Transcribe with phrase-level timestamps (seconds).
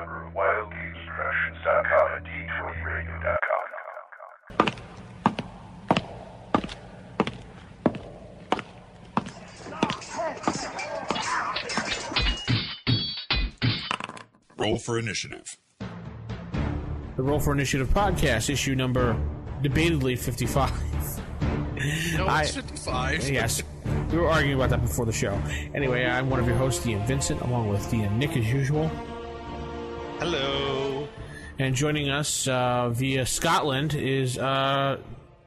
[0.00, 4.70] member of WildGamesProductions.com and D20Radio.com.
[14.58, 15.56] Roll for initiative.
[17.16, 19.16] The Roll for Initiative podcast, issue number
[19.62, 20.70] debatedly 55.
[22.16, 23.30] No, I- it's 55.
[23.30, 23.62] yes,
[24.10, 25.40] we were arguing about that before the show.
[25.74, 28.90] Anyway, I'm one of your hosts, Ian Vincent, along with Ian Nick as usual.
[30.20, 31.08] Hello.
[31.58, 34.98] And joining us uh, via Scotland is uh,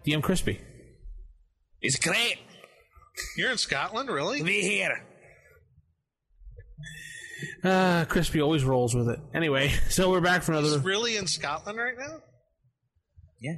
[0.05, 0.59] DM Crispy.
[1.81, 2.37] It's great
[3.37, 4.39] You're in Scotland, really?
[4.39, 5.03] to be here.
[7.63, 9.19] Uh, Crispy always rolls with it.
[9.33, 10.79] Anyway, so we're back for He's another.
[10.87, 12.17] really in Scotland right now?
[13.41, 13.55] Yeah.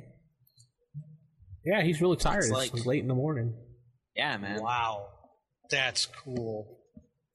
[1.65, 2.39] Yeah, he's really tired.
[2.39, 3.53] It's, It's like- late in the morning.
[4.15, 4.61] Yeah, man.
[4.61, 5.07] Wow.
[5.69, 6.79] That's cool.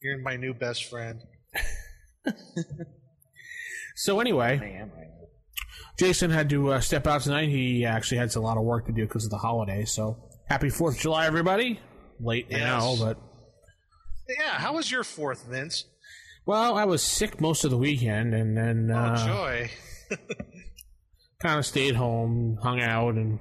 [0.03, 1.20] You're my new best friend.
[4.03, 5.27] So anyway, am right now.
[5.98, 7.48] Jason had to uh, step out tonight.
[7.51, 9.84] He actually had a lot of work to do because of the holiday.
[9.84, 10.17] So
[10.48, 11.81] happy Fourth of July, everybody!
[12.19, 12.61] Late Yes.
[12.61, 13.19] now, but
[14.29, 15.84] Yeah, how was your fourth, Vince?
[16.47, 19.70] well, I was sick most of the weekend, and then Oh, uh, joy.
[21.42, 23.39] kind of stayed home, hung out, and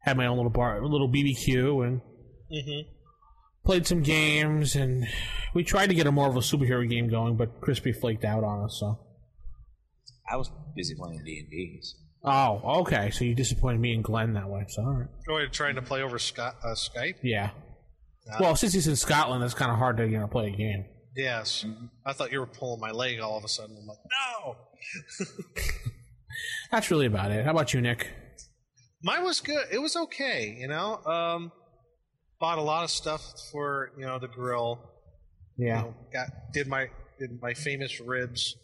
[0.00, 2.00] had my own little bar, little BBQ, and
[2.52, 2.90] Mm-hmm.
[3.64, 4.76] played some games.
[4.76, 5.06] And
[5.54, 8.44] we tried to get a more of a superhero game going, but Crispy flaked out
[8.44, 8.76] on us.
[8.78, 8.98] So,
[10.32, 11.80] I was busy playing D and D.
[12.24, 13.10] oh, okay.
[13.10, 14.64] So you disappointed me and Glenn that way.
[14.68, 17.16] So, all right, Oh, you're trying to play over Sky- uh, Skype?
[17.22, 17.50] yeah.
[18.32, 20.56] Uh, Well, since he's in Scotland, it's kind of hard to you know play a
[20.56, 20.86] game.
[21.14, 21.66] Yes.
[22.06, 23.76] I thought you were pulling my leg all of a sudden.
[23.78, 23.98] I'm like,
[24.46, 24.56] no.
[26.70, 27.44] That's really about it.
[27.44, 28.08] How about you, Nick?
[29.02, 29.66] Mine was good.
[29.70, 30.96] It was okay, you know.
[31.04, 31.52] Um,
[32.40, 34.80] bought a lot of stuff for you know the grill.
[35.56, 35.80] You Yeah.
[35.82, 38.56] know, got did my did my famous ribs.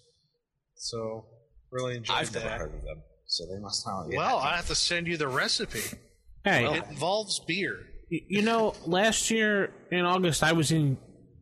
[0.77, 1.27] So
[1.71, 2.45] really enjoyed I've that.
[2.45, 4.09] never heard of them, so they must not.
[4.09, 5.81] Well, I have to send you the recipe.
[6.45, 7.79] Hey, It involves beer.
[8.11, 10.97] y- you know, last year in August, I was in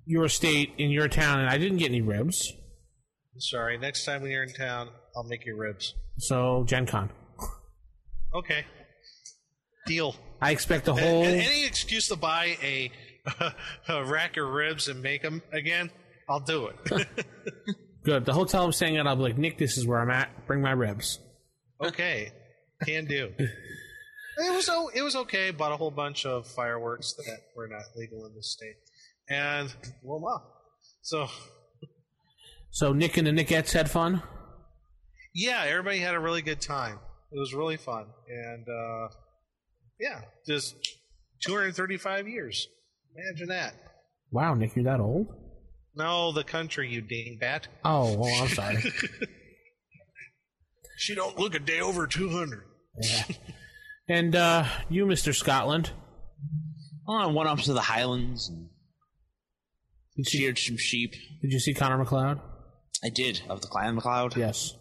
[0.07, 2.53] your state, in your town, and I didn't get any ribs.
[3.39, 3.77] Sorry.
[3.79, 5.95] Next time when you're in town, I'll make you ribs.
[6.19, 7.11] So, Gen Con.
[8.35, 8.65] Okay.
[9.87, 10.17] Deal.
[10.41, 11.23] I expect the A- whole.
[11.23, 12.91] a- any excuse to buy a,
[13.89, 15.91] a rack of ribs and make them again,
[16.29, 17.07] I'll do it.
[18.07, 18.25] Good.
[18.25, 20.47] The hotel I'm staying at, I'll be like, Nick, this is where I'm at.
[20.47, 21.19] Bring my ribs.
[21.85, 22.31] okay,
[22.85, 23.33] can do.
[24.39, 25.51] It was o- it was okay.
[25.51, 28.75] Bought a whole bunch of fireworks that were not legal in this state,
[29.31, 30.43] and well, wow.
[31.01, 31.27] So
[32.71, 34.23] So, Nick and the Nickettes had fun.
[35.35, 36.99] yeah, everybody had a really good time.
[37.33, 39.09] It was really fun, and uh,
[39.99, 40.77] yeah, just
[41.47, 42.69] 235 years.
[43.17, 43.73] Imagine that.
[44.31, 45.29] Wow, Nick, you're that old?
[45.97, 47.63] No, the country, you dingbat.
[47.85, 48.83] Oh, well, I'm sorry.
[50.99, 52.63] She don't look a day over 200.
[53.03, 53.25] yeah.
[54.09, 55.35] And uh, you, Mr.
[55.35, 55.91] Scotland,
[57.07, 58.69] Well, I went up to the Highlands and
[60.17, 61.13] did you, sheared some sheep.
[61.43, 62.41] did you see Connor MacLeod?
[63.05, 64.37] I did of the Clan MacLeod.
[64.37, 64.75] Yes.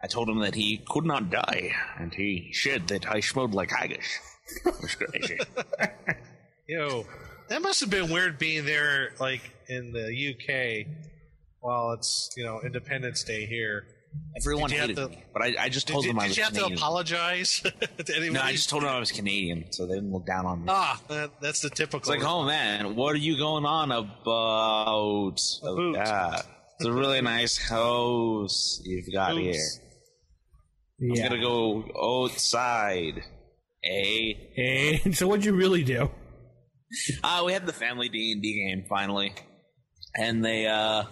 [0.00, 3.70] I told him that he could not die, and he said that I smelled like
[3.70, 4.18] haggis.
[4.64, 5.38] It was crazy.
[6.68, 7.06] Yo,
[7.48, 9.40] that must have been weird being there, like
[9.72, 10.86] in the UK,
[11.60, 13.84] while it's you know Independence Day here.
[14.36, 16.18] Everyone Did you have hated to- me, but I, I just Did, told you- them
[16.18, 16.78] I did was you have to Canadian.
[16.78, 17.72] apologize to
[18.14, 18.30] anybody?
[18.30, 20.66] no, I just told them I was Canadian, so they didn't look down on me.
[20.68, 21.98] ah, that, that's the typical.
[22.00, 24.22] It's like, oh man, what are you going on about?
[24.24, 25.40] boot.
[25.94, 26.42] Yeah,
[26.78, 29.78] it's a really nice house you've got Boots.
[31.00, 31.10] here.
[31.24, 31.84] I'm gonna go
[32.24, 33.22] outside.
[33.84, 34.34] Eh?
[34.54, 36.10] Hey, so what'd you really do?
[37.24, 39.32] Uh, we had the family D and D game finally,
[40.16, 40.66] and they.
[40.66, 41.04] uh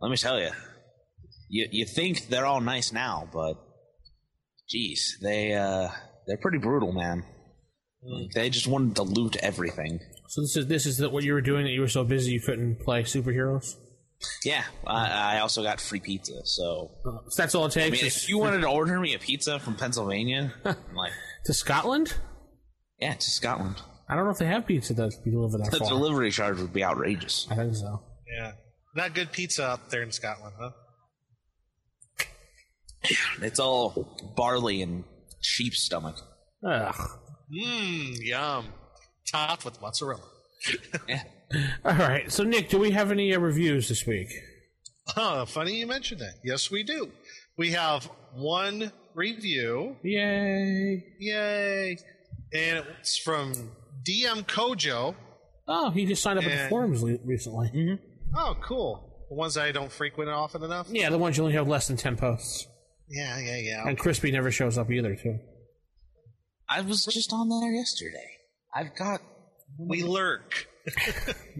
[0.00, 0.50] Let me tell you,
[1.48, 3.54] you you think they're all nice now, but
[4.68, 5.88] geez, they uh
[6.26, 7.24] they're pretty brutal, man.
[8.02, 9.98] Like, they just wanted to loot everything.
[10.28, 12.40] So this is this is what you were doing that you were so busy you
[12.40, 13.74] couldn't play superheroes.
[14.44, 17.92] Yeah, I, I also got free pizza, so Uh, so that's all it I takes.
[17.98, 21.12] mean, if you wanted to order me a pizza from Pennsylvania, like,
[21.44, 22.14] to Scotland,
[22.98, 23.76] yeah, to Scotland.
[24.08, 25.88] I don't know if they have pizza that be delivered that The far.
[25.88, 27.46] delivery charge would be outrageous.
[27.50, 28.02] I think so.
[28.26, 28.52] yeah,
[28.94, 30.70] not good pizza up there in Scotland, huh?
[33.42, 35.04] It's all barley and
[35.40, 36.16] sheep stomach.
[36.66, 36.94] Ugh.
[37.52, 38.66] Mmm, yum.
[39.30, 40.22] Topped with mozzarella.
[41.08, 41.22] Yeah.
[41.84, 42.30] All right.
[42.30, 44.28] So Nick, do we have any uh, reviews this week?
[45.06, 46.34] Huh, funny you mentioned that.
[46.44, 47.10] Yes, we do.
[47.56, 49.96] We have one review.
[50.02, 51.02] Yay!
[51.18, 51.96] Yay!
[52.52, 53.70] And it's from
[54.06, 55.14] DM Kojo.
[55.66, 57.68] Oh, he just signed up at the And- forums le- recently.
[57.68, 58.04] Mm-hmm.
[58.36, 59.26] Oh, cool.
[59.30, 60.88] the ones that I don't frequent often enough.
[60.90, 62.66] Yeah, the ones you only have less than 10 posts.
[63.10, 63.88] Yeah, yeah, yeah.
[63.88, 65.38] And Crispy never shows up either, too.
[66.68, 68.30] I was just on there yesterday.
[68.74, 69.20] I've got.
[69.78, 70.66] we lurk.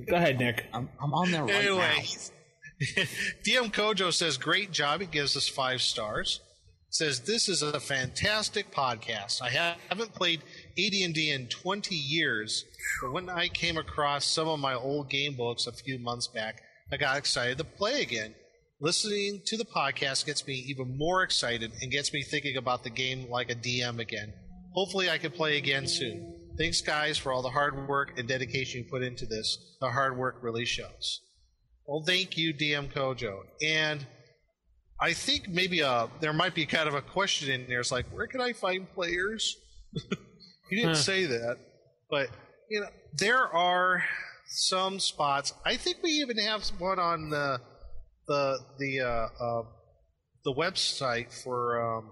[0.09, 0.65] Go ahead, Nick.
[0.75, 2.05] I'm, I'm on there right Anyway.
[2.97, 3.03] now.
[3.47, 6.41] DM Kojo says, "Great job." He gives us five stars.
[6.91, 9.43] Says this is a fantastic podcast.
[9.43, 9.49] I
[9.89, 10.43] haven't played
[10.79, 12.65] AD&D in 20 years,
[13.03, 16.63] but when I came across some of my old game books a few months back,
[16.93, 18.35] I got excited to play again.
[18.81, 22.91] Listening to the podcast gets me even more excited and gets me thinking about the
[22.91, 24.33] game like a DM again.
[24.73, 26.33] Hopefully, I can play again soon.
[26.57, 29.59] Thanks, guys, for all the hard work and dedication you put into this.
[29.81, 31.21] The hard work really shows.
[31.87, 33.41] Well, thank you, DM Kojo.
[33.61, 34.07] And
[35.01, 37.81] I think maybe uh, there might be kind of a question in there.
[37.81, 39.57] It's like, where can I find players?
[40.71, 41.03] you didn't Huh.
[41.03, 41.57] say that,
[42.11, 42.29] but
[42.71, 44.05] you know, there are
[44.51, 45.53] some spots.
[45.65, 47.61] I think we even have one on the
[48.27, 49.63] the the uh, uh,
[50.45, 52.11] the website for um,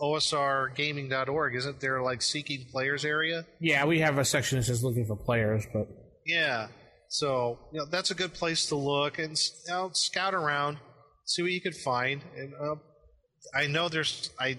[0.00, 1.54] OSRGaming.org.
[1.56, 3.46] Isn't there like seeking players area?
[3.60, 5.86] Yeah, we have a section that says looking for players, but
[6.26, 6.68] Yeah.
[7.08, 10.78] So you know that's a good place to look and you know, scout around,
[11.26, 12.22] see what you can find.
[12.36, 12.76] And uh,
[13.54, 14.56] I know there's I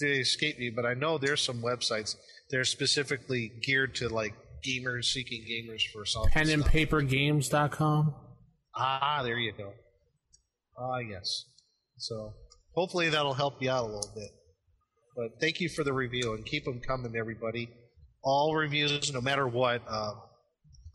[0.00, 2.16] they escape me, but I know there's some websites
[2.50, 4.34] that are specifically geared to like
[4.66, 6.32] gamers seeking gamers for something.
[6.32, 8.14] penandpapergames.com.
[8.76, 9.72] Ah, there you go.
[10.78, 11.44] Ah, yes.
[11.98, 12.32] So
[12.74, 14.30] hopefully that'll help you out a little bit.
[15.16, 17.68] But thank you for the review and keep them coming, everybody.
[18.22, 20.12] All reviews, no matter what, uh,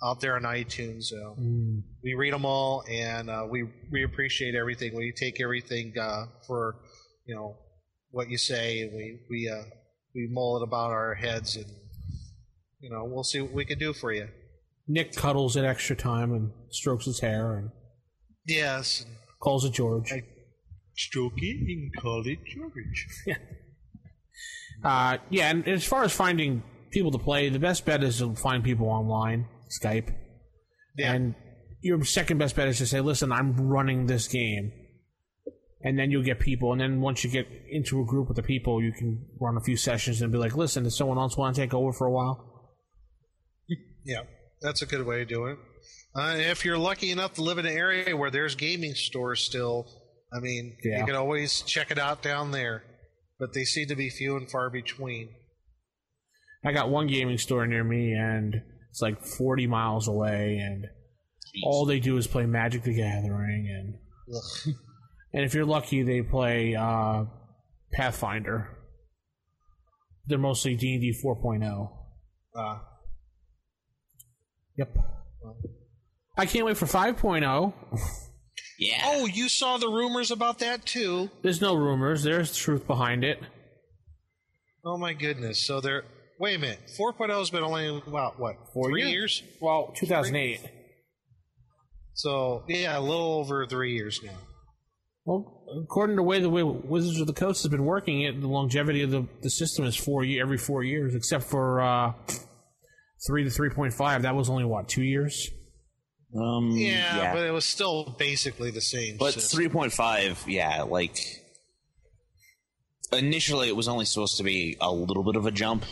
[0.04, 1.12] out there on iTunes.
[1.14, 1.34] Uh,
[2.04, 4.96] we read them all, and uh, we we appreciate everything.
[4.96, 6.78] We take everything uh, for
[7.26, 7.58] you know
[8.14, 9.64] what you say, and we we uh,
[10.16, 11.66] we mull it about our heads, and
[12.80, 14.30] you know we'll see what we can do for you.
[14.88, 17.70] Nick cuddles it extra time and strokes his hair and
[18.46, 19.06] Yes,
[19.42, 20.12] calls it George.
[20.12, 20.24] I-
[20.96, 23.08] stroke it and call it George.
[24.84, 26.62] Uh, yeah, and as far as finding
[26.92, 29.48] people to play, the best bet is to find people online,
[29.82, 30.14] Skype.
[30.98, 31.14] Yeah.
[31.14, 31.36] And
[31.82, 34.74] your second best bet is to say, listen, I'm running this game.
[35.84, 36.72] And then you'll get people.
[36.72, 39.62] And then once you get into a group with the people, you can run a
[39.62, 42.12] few sessions and be like, listen, does someone else want to take over for a
[42.12, 42.50] while?
[44.06, 44.22] Yeah,
[44.62, 45.58] that's a good way to do it.
[46.16, 49.88] Uh, if you're lucky enough to live in an area where there's gaming stores still,
[50.34, 51.00] I mean, Yeah.
[51.00, 52.84] you can always check it out down there.
[53.40, 55.30] But they seem to be few and far between.
[56.64, 58.56] I got one gaming store near me, and
[58.90, 60.86] it's like 40 miles away, and
[61.66, 63.96] all they do is play Magic the Gathering, and
[64.34, 64.74] Ugh.
[65.34, 67.26] and if you're lucky, they play uh,
[67.92, 68.70] Pathfinder.
[70.28, 71.90] They're mostly D and D 4.0.
[72.56, 72.80] Uh,
[74.78, 74.98] Yep.
[76.38, 76.88] I can't wait for oh.
[76.88, 77.74] 5.0.
[78.80, 79.02] Yeah.
[79.06, 81.30] oh, you saw the rumors about that too?
[81.44, 82.24] There's no rumors.
[82.24, 83.40] There's truth behind it.
[84.84, 85.66] Oh my goodness!
[85.66, 86.04] So there.
[86.40, 86.80] Wait a minute.
[87.00, 89.42] 4.0 has been only about what Four three years?
[89.42, 89.44] years?
[89.62, 90.60] Well, 2008.
[92.16, 94.32] So yeah, a little over three years now.
[95.26, 98.42] Well, according to the way the way Wizards of the Coast has been working it,
[98.42, 102.14] the longevity of the, the system is four ye- every four years, except for uh,
[103.26, 104.24] three to three point five.
[104.24, 105.50] That was only what two years.
[106.36, 109.18] Um, Yeah, but it was still basically the same.
[109.18, 111.18] But three point five, yeah, like
[113.14, 115.86] initially it was only supposed to be a little bit of a jump,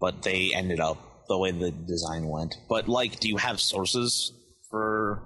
[0.00, 0.98] but they ended up
[1.28, 2.54] the way the design went.
[2.68, 4.32] But like, do you have sources
[4.68, 5.22] for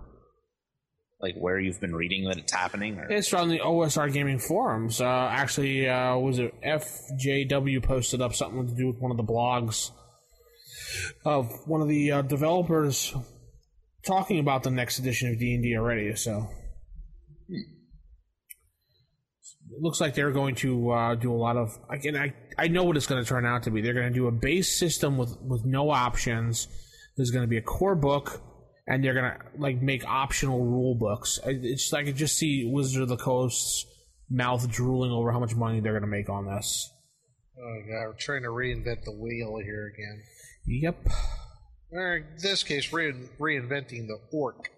[1.20, 2.98] like where you've been reading that it's happening?
[2.98, 3.10] Or?
[3.10, 5.00] It's from the OSR Gaming forums.
[5.00, 9.24] Uh, actually, uh, was it FJW posted up something to do with one of the
[9.24, 9.90] blogs
[11.24, 13.14] of one of the uh, developers
[14.06, 16.14] talking about the next edition of D and D already.
[16.14, 16.48] So
[17.48, 17.66] it
[19.80, 21.76] looks like they're going to uh, do a lot of.
[21.90, 23.80] Again, I I know what it's going to turn out to be.
[23.80, 26.68] They're going to do a base system with with no options.
[27.16, 28.40] There's going to be a core book,
[28.86, 31.38] and they're going to like make optional rule books.
[31.44, 33.84] I- It's I could just see Wizard of the Coast's
[34.30, 36.90] mouth drooling over how much money they're going to make on this.
[37.58, 40.22] Oh god, we're trying to reinvent the wheel here again.
[40.66, 41.06] Yep.
[41.92, 44.68] Or in this case, re- reinventing the orc.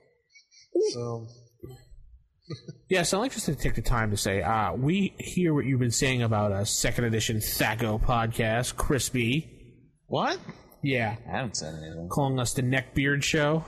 [0.93, 1.27] So
[2.89, 5.81] Yes, I'd like just to take the time to say, uh, we hear what you've
[5.81, 9.51] been saying about a second edition THAC0 podcast, Crispy.
[10.07, 10.39] What?
[10.83, 11.17] Yeah.
[11.29, 12.09] I haven't said anything.
[12.11, 13.65] Calling us the Neckbeard Show.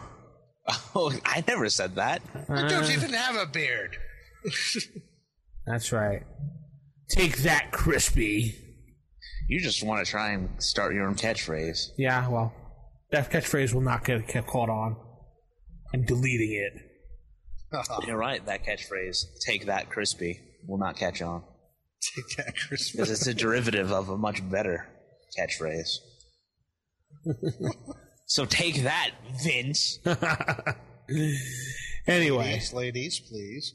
[0.94, 2.22] Oh, I never said that.
[2.48, 2.88] I don't uh.
[2.88, 3.96] even have a beard.
[5.66, 6.22] That's right.
[7.08, 8.54] Take that, Crispy.
[9.48, 11.88] You just want to try and start your own catchphrase.
[11.98, 12.52] Yeah, well,
[13.10, 14.96] that catchphrase will not get, get caught on.
[15.92, 17.86] I'm deleting it.
[18.06, 18.44] You're right.
[18.46, 21.42] That catchphrase, "Take that, crispy," will not catch on
[22.14, 22.92] Take that, Christmas.
[22.92, 24.86] because it's a derivative of a much better
[25.38, 25.98] catchphrase.
[28.30, 29.10] So take that,
[29.42, 29.98] Vince.
[32.06, 33.74] Anyway, Ladies, ladies, please.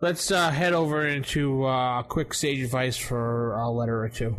[0.00, 4.36] let's uh, head over into uh, quick sage advice for a letter or two.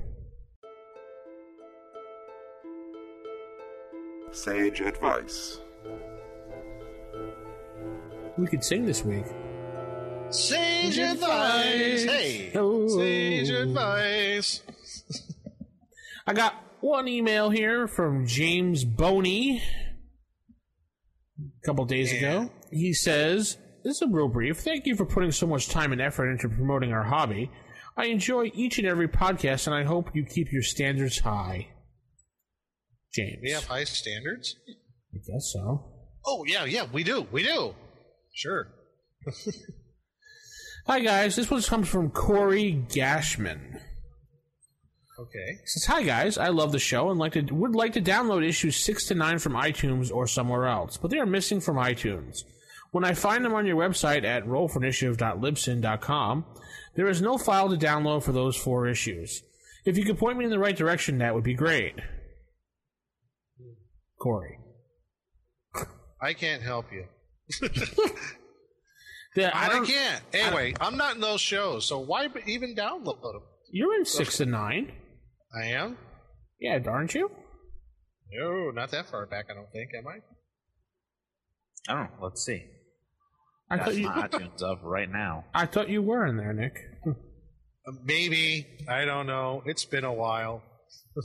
[4.31, 5.59] Sage advice.
[8.37, 9.25] We could sing this week.
[10.29, 12.03] Sage advice.
[12.05, 12.87] Hey, Oh.
[12.87, 14.61] sage advice.
[16.25, 19.61] I got one email here from James Boney
[21.39, 22.49] a couple days ago.
[22.71, 24.59] He says, This is a real brief.
[24.59, 27.51] Thank you for putting so much time and effort into promoting our hobby.
[27.95, 31.69] I enjoy each and every podcast, and I hope you keep your standards high.
[33.13, 33.39] James.
[33.41, 34.55] We have high standards.
[35.13, 35.85] I guess so.
[36.25, 37.73] Oh yeah, yeah, we do, we do.
[38.33, 38.67] Sure.
[40.87, 41.35] Hi, guys.
[41.35, 43.81] This one comes from Corey Gashman.
[45.19, 45.59] Okay.
[45.65, 48.75] Says, "Hi guys, I love the show and like to would like to download issues
[48.75, 52.43] six to nine from iTunes or somewhere else, but they are missing from iTunes.
[52.91, 56.45] When I find them on your website at rollforinitiative.libsyn.com,
[56.95, 59.43] there is no file to download for those four issues.
[59.85, 61.95] If you could point me in the right direction, that would be great."
[64.19, 64.59] Corey,
[66.21, 67.05] I can't help you.
[69.35, 70.23] Yeah, I I, can't.
[70.33, 73.43] Anyway, I'm not in those shows, so why even download them?
[73.69, 74.91] you're in six to nine.
[75.55, 75.97] I am.
[76.59, 77.29] Yeah, aren't you?
[78.31, 79.45] No, not that far back.
[79.49, 79.89] I don't think.
[79.97, 81.91] Am I?
[81.91, 82.25] I don't know.
[82.25, 82.63] Let's see.
[83.69, 84.07] I Got thought you.
[84.07, 85.45] my iTunes up right now.
[85.53, 86.77] I thought you were in there, Nick.
[87.05, 88.67] Uh, Maybe.
[88.89, 89.63] I don't know.
[89.65, 90.61] It's been a while.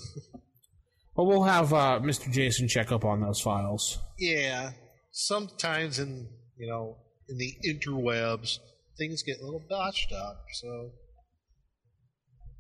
[1.15, 2.33] Well, we'll have uh, Mr.
[2.33, 3.99] Jason check up on those files.
[4.19, 4.71] Yeah.
[5.11, 6.27] Sometimes in
[6.57, 6.97] you know
[7.29, 8.59] in the interwebs
[8.97, 10.43] things get a little botched up.
[10.55, 10.89] So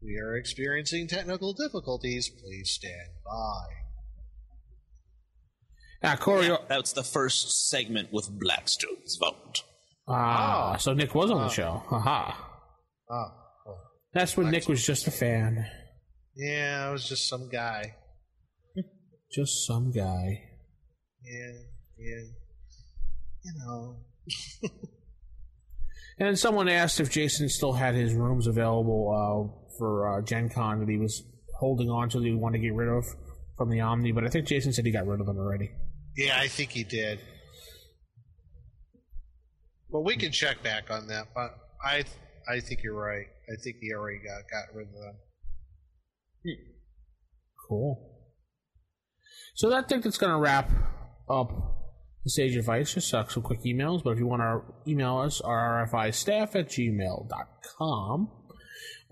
[0.02, 2.28] we are experiencing technical difficulties.
[2.28, 3.66] Please stand by.
[6.04, 6.50] Ah, Corey.
[6.68, 9.62] That's the first segment with Blackstone's vote.
[10.08, 10.76] Ah, Ah.
[10.76, 11.48] so Nick was on the Ah.
[11.48, 11.82] show.
[11.86, 12.34] Haha.
[13.10, 13.34] Ah.
[13.64, 15.64] well, That's when Nick was just a fan.
[16.34, 17.96] Yeah, I was just some guy.
[19.32, 20.42] Just some guy.
[21.22, 21.52] Yeah,
[21.98, 22.24] yeah.
[23.44, 24.04] You know.
[26.18, 30.78] And someone asked if Jason still had his rooms available uh, for uh, Gen Con
[30.78, 31.24] that he was
[31.58, 33.04] holding on to that he wanted to get rid of
[33.58, 35.72] from the Omni, but I think Jason said he got rid of them already.
[36.16, 37.18] Yeah, I think he did.
[39.90, 41.50] Well, we can check back on that, but
[41.84, 42.04] I
[42.48, 43.26] I think you're right.
[43.50, 45.16] I think he already got got rid of them.
[47.68, 48.08] Cool.
[49.56, 50.70] So that think that's going to wrap
[51.28, 51.50] up
[52.22, 52.94] the Sage Advice.
[52.94, 58.30] Just uh, some quick emails, but if you want to email us, rfistaff at gmail.com.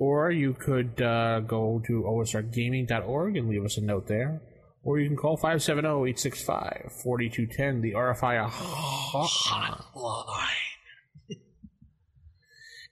[0.01, 4.41] Or you could uh, go to osrgaming.org and leave us a note there.
[4.83, 9.85] Or you can call 570-865-4210, the RFI hotline.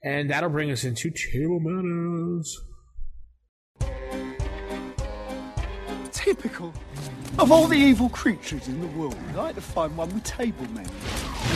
[0.00, 2.56] And that'll bring us into Table manners.
[6.12, 6.72] Typical.
[7.36, 10.68] Of all the evil creatures in the world, I'd like to find one with table
[10.72, 10.88] manners.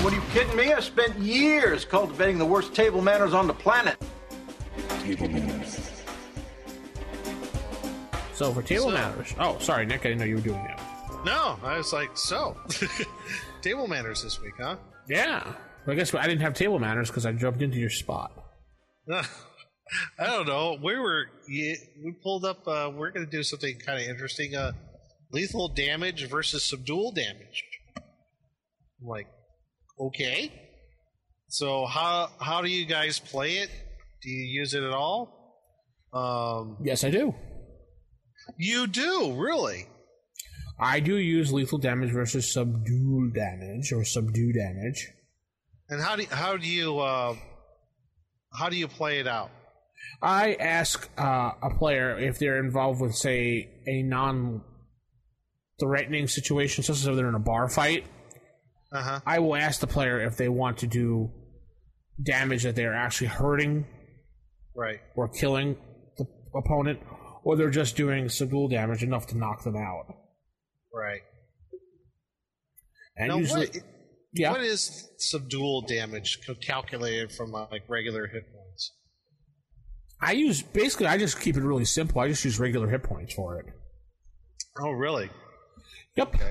[0.02, 0.72] What are you kidding me?
[0.72, 3.96] I spent years cultivating the worst table manners on the planet.
[5.02, 5.90] Table manners.
[8.34, 9.34] So for Table So- Matters.
[9.38, 10.00] Oh, sorry, Nick.
[10.00, 10.80] I didn't know you were doing that.
[11.24, 12.56] No, I was like, so
[13.62, 14.76] table manners this week, huh?
[15.08, 15.44] Yeah.
[15.86, 18.32] Well, I guess I didn't have Table Manners because I jumped into your spot.
[19.08, 19.22] I
[20.18, 20.78] don't know.
[20.82, 22.66] We were we pulled up.
[22.66, 24.54] Uh, we're going to do something kind of interesting.
[24.56, 24.72] Uh,
[25.32, 27.64] lethal damage versus subdual damage.
[27.96, 29.28] I'm like,
[30.00, 30.52] okay.
[31.48, 33.70] So how how do you guys play it?
[34.22, 35.38] Do you use it at all?
[36.12, 37.34] Um, Yes, I do.
[38.58, 39.86] you do really.
[40.78, 45.08] I do use lethal damage versus subdual damage or subdue damage.
[45.88, 47.34] And how do how do you uh,
[48.52, 49.50] how do you play it out?
[50.20, 57.06] I ask uh, a player if they're involved with, say, a non-threatening situation, such as
[57.06, 58.06] if they're in a bar fight.
[58.92, 59.20] Uh huh.
[59.26, 61.30] I will ask the player if they want to do
[62.22, 63.86] damage that they're actually hurting
[64.74, 65.00] Right.
[65.16, 65.76] or killing
[66.16, 67.00] the opponent,
[67.44, 70.06] or they're just doing subdual damage enough to knock them out.
[70.94, 71.20] Right.
[73.16, 73.76] And Now, usually, what,
[74.32, 74.50] yeah.
[74.52, 78.92] what is subdual damage calculated from like regular hit points?
[80.20, 82.20] I use basically I just keep it really simple.
[82.20, 83.66] I just use regular hit points for it.
[84.80, 85.28] Oh, really?
[86.16, 86.34] Yep.
[86.34, 86.50] Okay.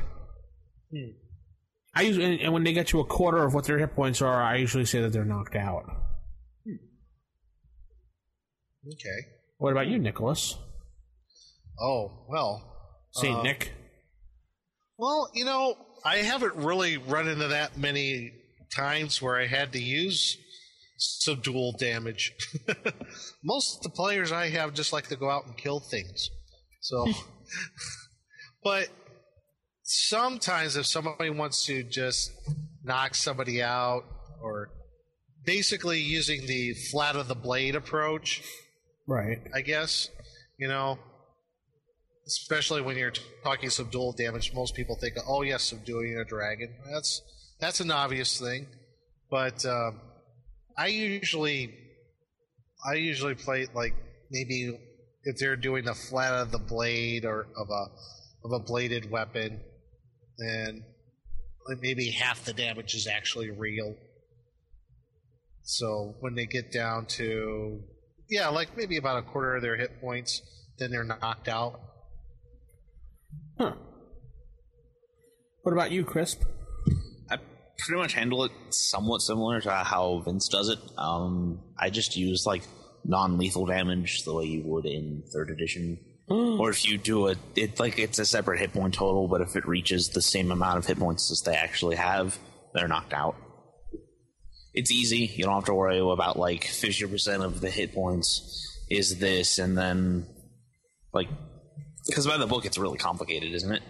[0.92, 1.12] Hmm.
[1.96, 4.22] I usually, and, and when they get to a quarter of what their hit points
[4.22, 5.84] are, I usually say that they're knocked out.
[8.88, 9.28] Okay.
[9.58, 10.58] What about you, Nicholas?
[11.80, 12.68] Oh well.
[13.12, 13.74] Saint Uh, Nick.
[14.98, 18.32] Well, you know, I haven't really run into that many
[18.74, 20.38] times where I had to use
[20.98, 22.34] subdual damage.
[23.44, 26.30] Most of the players I have just like to go out and kill things.
[26.82, 27.08] So,
[28.64, 28.90] but
[29.84, 32.32] sometimes if somebody wants to just
[32.84, 34.04] knock somebody out
[34.42, 34.70] or
[35.46, 38.44] basically using the flat of the blade approach,
[39.12, 39.42] Right.
[39.54, 40.10] I guess.
[40.58, 40.98] You know,
[42.28, 43.12] especially when you're
[43.44, 47.22] talking subdual damage, most people think, "Oh, yes, subduing a dragon." That's
[47.60, 48.68] that's an obvious thing,
[49.30, 50.00] but um,
[50.78, 51.74] I usually
[52.90, 53.96] I usually play like
[54.32, 54.80] maybe
[55.24, 57.86] if they're doing the flat of the blade or of a
[58.46, 59.60] of a bladed weapon,
[60.38, 60.86] then
[61.82, 63.94] maybe half the damage is actually real.
[65.64, 67.84] So when they get down to
[68.32, 70.42] yeah, like maybe about a quarter of their hit points,
[70.80, 71.82] then they're knocked out.
[73.60, 73.74] Huh.
[75.64, 76.42] What about you, Crisp?
[77.30, 77.38] I
[77.78, 80.80] pretty much handle it somewhat similar to how Vince does it.
[80.98, 82.64] Um, I just use like
[83.04, 86.00] non-lethal damage the way you would in third edition.
[86.30, 89.58] or if you do it, it's like it's a separate hit point total, but if
[89.58, 92.40] it reaches the same amount of hit points as they actually have,
[92.74, 93.36] they're knocked out.
[94.74, 95.26] It's easy.
[95.36, 98.58] You don't have to worry about like fifty percent of the hit points
[98.90, 100.26] is this, and then
[101.14, 101.28] like
[102.08, 103.84] because by the book it's really complicated, isn't it?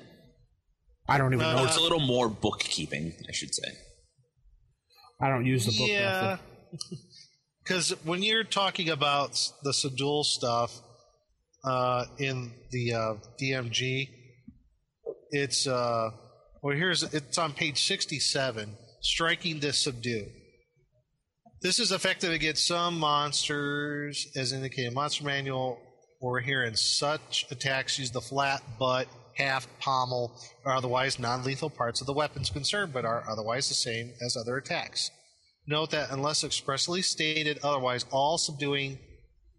[1.08, 1.66] I don't even Uh, know.
[1.66, 3.72] It's a little more bookkeeping, I should say.
[5.20, 6.38] I don't use the book yeah,
[6.72, 6.98] method.
[7.64, 10.80] because when you're talking about the subdual stuff
[11.64, 14.10] uh, in the uh, DMG,
[15.32, 16.10] it's uh,
[16.64, 18.78] well here's it's on page 67.
[19.02, 20.28] Striking to subdue.
[21.62, 24.88] This is effective against some monsters, as indicated.
[24.88, 25.80] In Monster manual
[26.20, 30.32] or here in such attacks use the flat, butt, half, pommel,
[30.66, 34.58] or otherwise non-lethal parts of the weapons concerned, but are otherwise the same as other
[34.58, 35.12] attacks.
[35.68, 38.98] Note that unless expressly stated otherwise, all subduing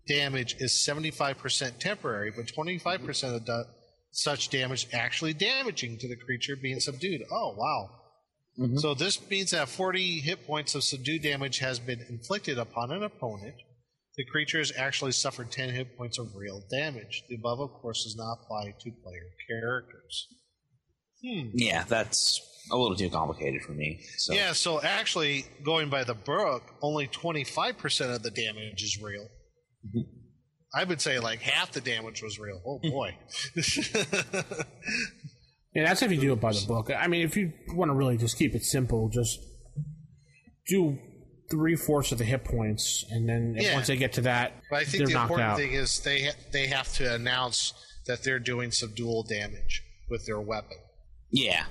[0.09, 3.65] damage is 75% temporary, but 25% of the,
[4.11, 7.23] such damage actually damaging to the creature being subdued.
[7.31, 7.91] Oh, wow.
[8.59, 8.79] Mm-hmm.
[8.79, 13.03] So this means that 40 hit points of subdued damage has been inflicted upon an
[13.03, 13.55] opponent.
[14.17, 17.25] The creature has actually suffered 10 hit points of real damage.
[17.29, 20.29] The above, of course, does not apply to player characters.
[21.25, 21.49] Hmm.
[21.55, 24.01] Yeah, that's a little too complicated for me.
[24.19, 29.29] So Yeah, so actually, going by the book, only 25% of the damage is real.
[29.87, 30.01] Mm-hmm.
[30.75, 32.61] I would say like half the damage was real.
[32.67, 33.17] Oh boy.
[35.75, 36.91] Yeah, that's if you do it by the book.
[36.95, 39.39] I mean, if you want to really just keep it simple, just
[40.69, 40.99] do
[41.51, 43.75] three fourths of the hit points, and then Yeah.
[43.75, 45.57] once they get to that, but I think they're the important out.
[45.59, 47.73] thing is they ha- they have to announce
[48.07, 50.77] that they're doing subdual damage with their weapon.
[51.31, 51.65] yeah,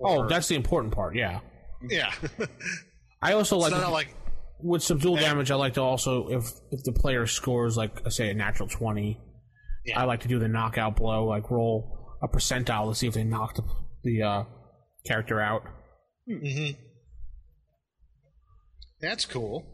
[0.00, 1.14] oh, that's the important part.
[1.16, 1.40] Yeah,
[1.88, 2.12] yeah.
[3.22, 4.14] I also like not like
[4.60, 5.50] with subdual damage.
[5.50, 9.20] I like to also if if the player scores like say a natural twenty,
[9.84, 10.00] Yeah.
[10.00, 13.24] I like to do the knockout blow, like roll a percentile to see if they
[13.24, 13.60] knocked
[14.04, 14.44] the, uh,
[15.04, 15.64] character out.
[16.28, 16.76] mhm.
[19.00, 19.66] that's cool.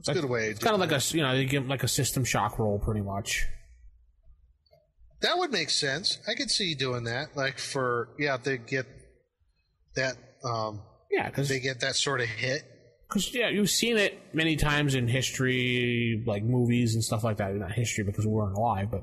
[0.00, 0.48] It's a good way.
[0.48, 3.00] It's kind of like a you know you give like a system shock roll, pretty
[3.00, 3.46] much.
[5.22, 6.18] That would make sense.
[6.28, 7.36] I could see you doing that.
[7.36, 8.86] Like for yeah, they get
[9.96, 12.62] that um Yeah, because they get that sort of hit.
[13.08, 17.54] Because yeah, you've seen it many times in history, like movies and stuff like that.
[17.54, 19.02] Not history because we weren't alive, but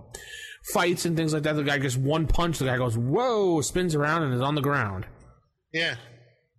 [0.72, 1.54] fights and things like that.
[1.54, 4.62] The guy gets one punch, the guy goes whoa, spins around and is on the
[4.62, 5.06] ground.
[5.74, 5.96] Yeah.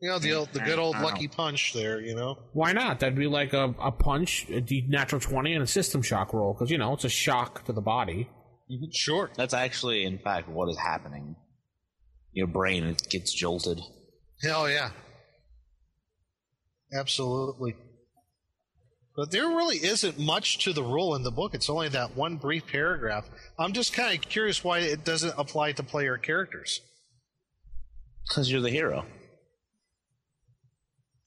[0.00, 2.36] You know, the old, the good old lucky punch there, you know?
[2.52, 3.00] Why not?
[3.00, 6.52] That'd be like a, a punch, a D- natural twenty, and a system shock roll
[6.52, 8.28] because you know it's a shock to the body.
[8.70, 8.90] Mm-hmm.
[8.92, 9.30] Sure.
[9.36, 11.36] that's actually in fact what is happening.
[12.32, 13.80] Your brain it gets jolted.
[14.42, 14.90] Hell yeah.
[16.92, 17.74] Absolutely.
[19.16, 21.54] But there really isn't much to the rule in the book.
[21.54, 23.24] It's only that one brief paragraph.
[23.58, 26.80] I'm just kind of curious why it doesn't apply to player characters.
[28.28, 29.06] Because you're the hero.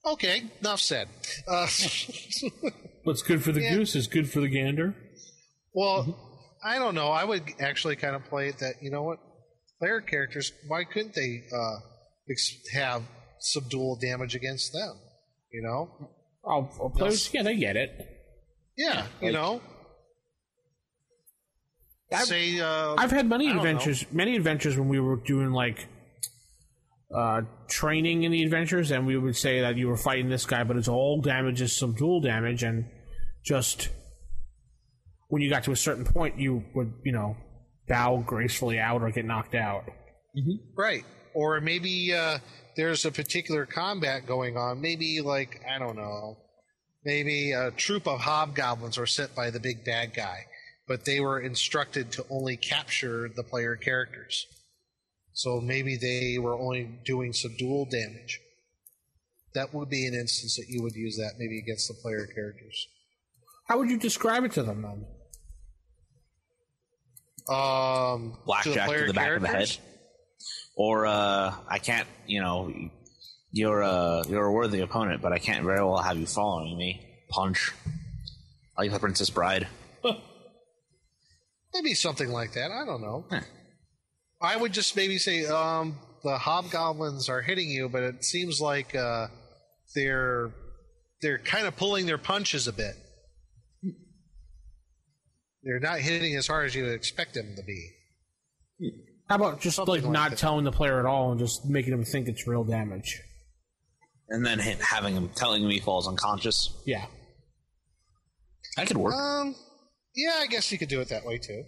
[0.06, 1.08] Okay, enough said.
[1.46, 1.66] Uh,
[3.04, 3.74] What's good for the Yeah.
[3.74, 4.94] goose is good for the gander.
[5.74, 6.16] well,
[6.64, 7.08] I don't know.
[7.08, 9.18] I would actually kind of play it that, you know what?
[9.78, 11.76] Player characters, why couldn't they uh,
[12.30, 13.02] ex- have
[13.40, 15.00] subdual damage against them?
[15.52, 16.10] You know?
[16.44, 18.06] Oh, players, yeah, they get it.
[18.76, 19.60] Yeah, you know?
[22.12, 25.52] I've- Say, uh, I've had many I don't adventures, many adventures when we were doing
[25.52, 25.86] like
[27.14, 30.64] uh, training in the adventures, and we would say that you were fighting this guy,
[30.64, 32.86] but his all damage is subdual damage, and
[33.44, 33.90] just
[35.28, 37.36] when you got to a certain point, you would you know
[37.88, 39.84] bow gracefully out or get knocked out.
[40.76, 41.04] Right.
[41.34, 42.38] Or maybe uh,
[42.80, 44.80] there's a particular combat going on.
[44.80, 46.38] Maybe, like, I don't know,
[47.04, 50.46] maybe a troop of hobgoblins were sent by the big bad guy,
[50.88, 54.46] but they were instructed to only capture the player characters.
[55.34, 58.40] So maybe they were only doing subdual damage.
[59.52, 62.88] That would be an instance that you would use that maybe against the player characters.
[63.68, 65.04] How would you describe it to them then?
[67.54, 69.76] Um, Blackjack to the, back of the head.
[70.80, 72.72] Or uh, I can't, you know,
[73.52, 77.06] you're a you're a worthy opponent, but I can't very well have you following me.
[77.28, 77.70] Punch.
[78.78, 79.68] I like the Princess Bride.
[81.74, 82.70] Maybe something like that.
[82.70, 83.26] I don't know.
[84.40, 88.94] I would just maybe say um, the hobgoblins are hitting you, but it seems like
[88.94, 89.26] uh,
[89.94, 90.50] they're
[91.20, 92.94] they're kind of pulling their punches a bit.
[95.62, 97.90] They're not hitting as hard as you would expect them to be.
[99.30, 100.38] How about just Something like, like not that.
[100.40, 103.22] telling the player at all and just making them think it's real damage?
[104.28, 106.76] And then hit, having him telling me he falls unconscious.
[106.84, 107.06] Yeah.
[108.76, 109.14] That could work.
[109.14, 109.54] Um,
[110.16, 111.62] yeah, I guess you could do it that way too.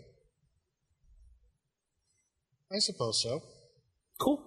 [2.72, 3.42] I suppose so.
[4.20, 4.42] Cool.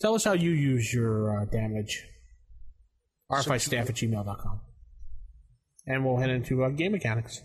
[0.00, 2.02] Tell us how you use your uh, damage.
[3.30, 4.60] rfistaff at gmail.com.
[5.86, 7.42] And we'll head into uh, game mechanics.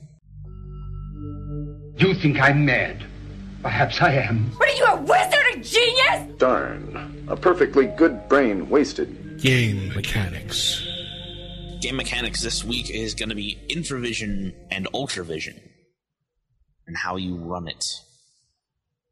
[1.98, 3.04] You think I'm mad?
[3.62, 4.52] Perhaps I am.
[4.58, 6.38] What are you, a wizard, a genius?
[6.38, 7.26] Darn.
[7.28, 9.42] A perfectly good brain wasted.
[9.42, 10.86] Game mechanics.
[11.82, 15.60] Game mechanics this week is going to be infravision and ultravision,
[16.88, 17.84] and how you run it.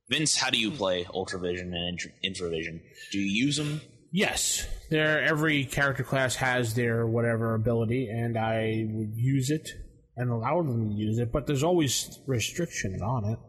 [0.09, 2.81] Vince, how do you play ultravision and intr- infravision?
[3.11, 3.81] Do you use them?
[4.11, 5.21] Yes, there.
[5.21, 9.69] Every character class has their whatever ability, and I would use it
[10.15, 11.31] and allow them to use it.
[11.31, 13.39] But there's always restrictions on it.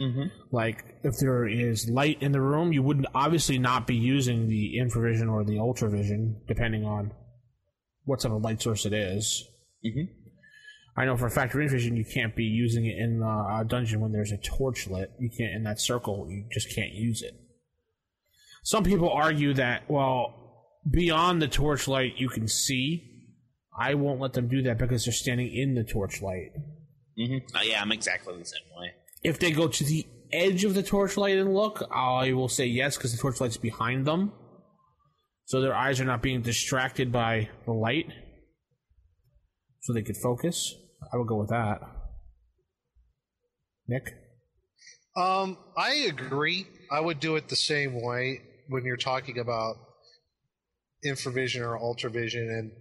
[0.00, 0.28] Mm-hmm.
[0.50, 4.76] Like if there is light in the room, you wouldn't obviously not be using the
[4.78, 7.12] infravision or the ultravision, depending on
[8.04, 9.48] what type of light source it is.
[9.84, 10.08] Mhm.
[10.96, 14.00] I know for a fact infravision, you can't be using it in uh, a dungeon
[14.00, 15.10] when there's a torch lit.
[15.18, 16.28] You can't in that circle.
[16.30, 17.34] You just can't use it.
[18.62, 23.10] Some people argue that well, beyond the torchlight, you can see.
[23.76, 26.52] I won't let them do that because they're standing in the torchlight.
[27.18, 27.56] Mm-hmm.
[27.56, 28.92] Uh, yeah, I'm exactly the same way.
[29.24, 32.96] If they go to the edge of the torchlight and look, I will say yes
[32.96, 34.32] because the torchlight's behind them.
[35.46, 38.06] So their eyes are not being distracted by the light.
[39.80, 40.74] So they could focus.
[41.12, 41.80] I would go with that.
[43.86, 44.14] Nick?
[45.16, 46.66] Um, I agree.
[46.90, 49.76] I would do it the same way when you're talking about
[51.06, 52.72] infravision or ultravision, and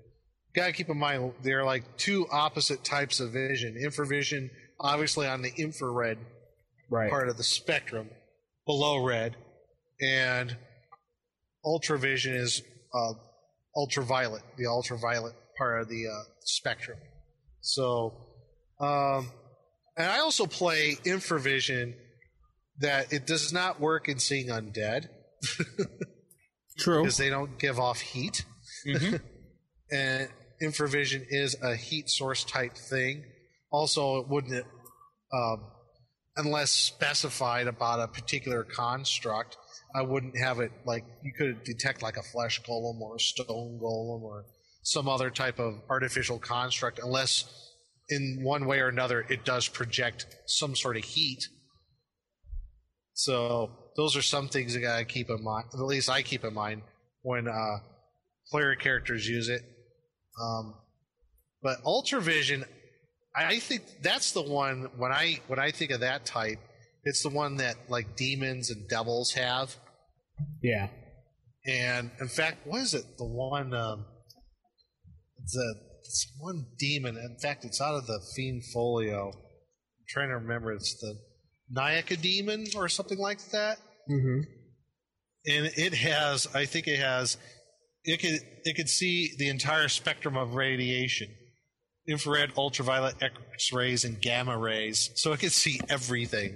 [0.56, 3.75] gotta keep in mind they're like two opposite types of vision.
[3.75, 4.49] Infravision,
[4.84, 6.17] obviously, on the infrared
[6.89, 7.10] Right.
[7.10, 8.10] part of the spectrum,
[8.67, 9.36] below red,
[10.00, 10.56] and
[11.65, 12.62] ultravision is
[12.93, 13.13] uh,
[13.76, 16.98] ultraviolet, the ultraviolet part of the uh, spectrum.
[17.62, 18.13] So,
[18.80, 19.32] um,
[19.98, 21.96] and I also play infravision
[22.80, 25.08] that it does not work in seeing undead
[26.78, 27.02] True.
[27.02, 28.46] because they don't give off heat.
[29.91, 30.30] and
[30.62, 33.24] infravision is a heat source type thing.
[33.72, 34.65] Also, it wouldn't,
[35.34, 35.65] um,
[36.38, 39.58] unless specified about a particular construct,
[39.96, 43.80] I wouldn't have it like you could detect like a flesh golem or a stone
[43.82, 44.46] golem or
[44.84, 47.46] some other type of artificial construct, unless
[48.10, 51.48] in one way or another it does project some sort of heat.
[53.13, 55.65] So those are some things you gotta keep in mind.
[55.74, 56.82] At least I keep in mind
[57.22, 57.78] when uh,
[58.50, 59.62] player characters use it.
[60.41, 60.76] Um,
[61.62, 62.65] but ultravision,
[63.36, 66.60] I think that's the one when I when I think of that type,
[67.04, 69.76] it's the one that like demons and devils have.
[70.62, 70.89] Yeah.
[71.65, 73.06] And in fact, what is it?
[73.17, 74.06] The one, um,
[75.52, 77.17] the it's one demon.
[77.17, 79.30] In fact, it's out of the Fiend Folio.
[79.30, 80.74] I'm trying to remember.
[80.74, 81.15] It's the
[81.76, 83.78] Nayaka demon or something like that.
[84.10, 84.41] Mm-hmm.
[85.46, 87.38] And it has, I think it has,
[88.04, 91.30] it could it could see the entire spectrum of radiation,
[92.07, 95.11] infrared, ultraviolet, X rays, and gamma rays.
[95.15, 96.55] So it could see everything,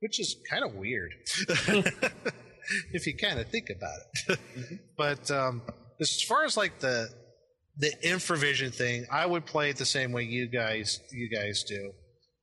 [0.00, 1.12] which is kind of weird.
[2.92, 4.80] if you kind of think about it.
[4.96, 5.62] but um,
[6.00, 7.08] as far as like the
[7.78, 11.92] the infravision thing, I would play it the same way you guys you guys do.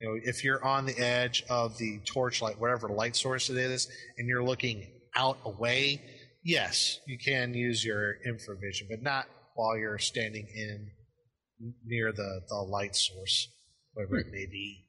[0.01, 3.89] You know, if you're on the edge of the torchlight, whatever light source it is,
[4.17, 6.01] and you're looking out away,
[6.43, 10.89] yes, you can use your infravision, but not while you're standing in
[11.85, 13.49] near the, the light source,
[13.93, 14.85] whatever it may be.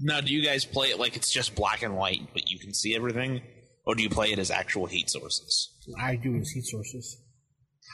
[0.00, 2.72] Now, do you guys play it like it's just black and white, but you can
[2.72, 3.42] see everything,
[3.84, 5.74] or do you play it as actual heat sources?
[6.00, 7.20] I do as heat sources.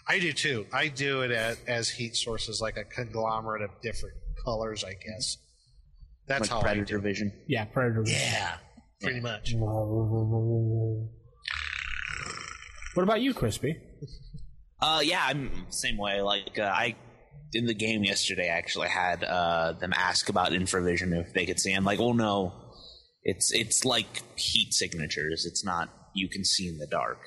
[0.08, 0.66] I do too.
[0.72, 5.38] I do it as, as heat sources, like a conglomerate of different colors, I guess.
[6.26, 7.06] That's like how predator I do.
[7.06, 7.08] it.
[7.08, 7.32] vision.
[7.46, 8.02] Yeah, predator.
[8.06, 8.56] Yeah,
[9.00, 9.54] pretty much.
[12.94, 13.76] What about you, Crispy?
[14.80, 16.20] Uh, yeah, I'm same way.
[16.20, 16.96] Like uh, I
[17.54, 21.60] in the game yesterday, I actually had uh, them ask about infravision if they could
[21.60, 21.72] see.
[21.72, 22.52] I'm like, oh no,
[23.22, 25.46] it's it's like heat signatures.
[25.46, 27.18] It's not you can see in the dark.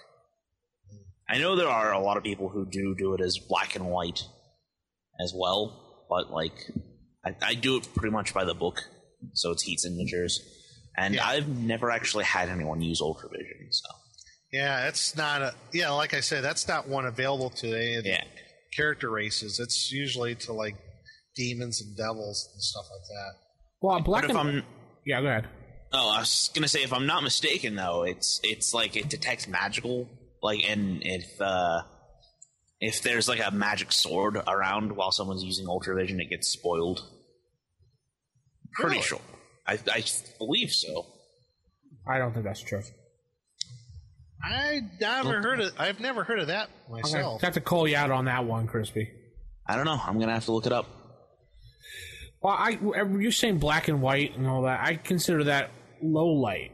[1.30, 3.88] I know there are a lot of people who do do it as black and
[3.90, 4.24] white
[5.20, 6.54] as well, but like
[7.26, 8.82] I, I do it pretty much by the book,
[9.34, 10.40] so it's heat signatures.
[10.98, 11.28] And Yeah.
[11.28, 13.90] I've never actually had anyone use ultravision, so
[14.52, 15.54] Yeah, that's not a.
[15.74, 18.24] Yeah, like I said, that's not one available to any of the yeah.
[18.76, 19.60] Character races.
[19.60, 20.76] It's usually to like
[21.36, 23.32] demons and devils and stuff like that.
[23.82, 24.64] Well, black But if and I'm
[25.06, 25.48] yeah, go ahead.
[25.94, 29.48] Oh, I was gonna say if I'm not mistaken though, it's it's like it detects
[29.48, 30.10] magical
[30.44, 31.82] like and if uh
[32.80, 37.04] if there's like a magic sword around while someone's using ultravision, it gets spoiled.
[38.74, 39.02] Pretty Really?
[39.02, 39.22] sure.
[39.66, 40.04] I I
[40.38, 41.06] believe so.
[42.08, 42.84] I don't think that's true.
[44.44, 45.74] I never heard of.
[45.80, 47.02] I've never heard of that Okay.
[47.02, 47.42] myself.
[47.42, 49.10] Got to call you out on that one, Crispy.
[49.66, 50.00] I don't know.
[50.04, 50.86] I'm gonna have to look it up.
[52.42, 52.78] Well, I
[53.20, 54.80] you're saying black and white and all that.
[54.82, 55.72] I consider that
[56.02, 56.72] low light.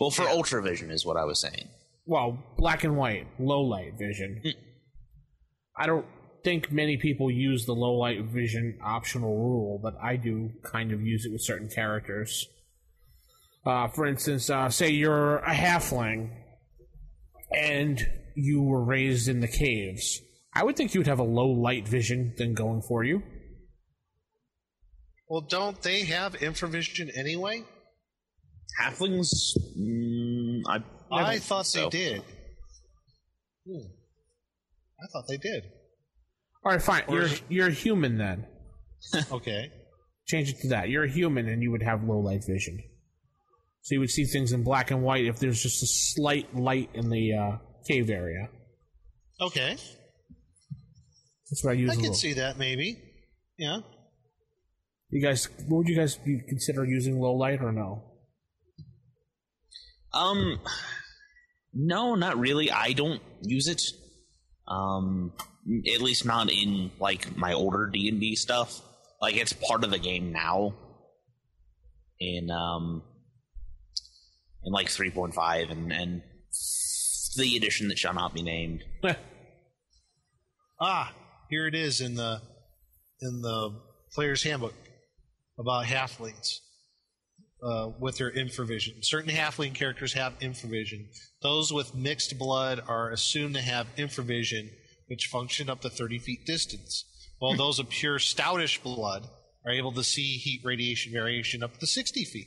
[0.00, 1.68] Well, for ultra vision is what I was saying.
[2.06, 4.42] Well, black and white, low light vision.
[5.76, 6.06] I don't
[6.42, 11.02] think many people use the low light vision optional rule, but I do kind of
[11.02, 12.48] use it with certain characters.
[13.66, 16.30] Uh, for instance, uh, say you're a halfling
[17.54, 18.00] and
[18.34, 20.20] you were raised in the caves.
[20.54, 23.22] I would think you would have a low light vision thing going for you.
[25.28, 27.62] Well, don't they have infravision anyway?
[28.80, 29.30] Halflings,
[29.78, 31.84] mm, I I thought so.
[31.84, 32.22] they did.
[33.66, 33.86] Hmm.
[35.02, 35.64] I thought they did.
[36.64, 37.04] All right, fine.
[37.08, 38.46] Or You're is you're a human then.
[39.32, 39.70] Okay.
[40.26, 40.90] Change it to that.
[40.90, 42.78] You're a human and you would have low light vision.
[43.82, 46.90] So you would see things in black and white if there's just a slight light
[46.94, 47.56] in the uh,
[47.88, 48.48] cave area.
[49.40, 49.76] Okay.
[51.50, 51.90] That's what I use.
[51.90, 52.14] I can little.
[52.14, 52.98] see that maybe.
[53.58, 53.80] Yeah.
[55.10, 58.04] You guys, would you guys consider using low light or no?
[60.12, 60.60] Um,
[61.72, 62.70] no, not really.
[62.70, 63.82] I don't use it.
[64.68, 65.32] Um,
[65.92, 68.80] at least not in like my older D and D stuff.
[69.20, 70.74] Like it's part of the game now.
[72.18, 73.02] In um,
[74.64, 76.22] in like three point five and and
[77.36, 78.84] the edition that shall not be named.
[80.82, 81.12] Ah,
[81.50, 82.40] here it is in the
[83.20, 83.78] in the
[84.14, 84.72] player's handbook
[85.58, 86.60] about halflings
[87.62, 89.04] uh, with their infravision.
[89.04, 91.04] Certain halfling characters have infravision.
[91.42, 94.70] Those with mixed blood are assumed to have infravision,
[95.08, 97.04] which function up to 30 feet distance,
[97.38, 99.26] while those of pure stoutish blood
[99.66, 102.46] are able to see heat radiation variation up to 60 feet.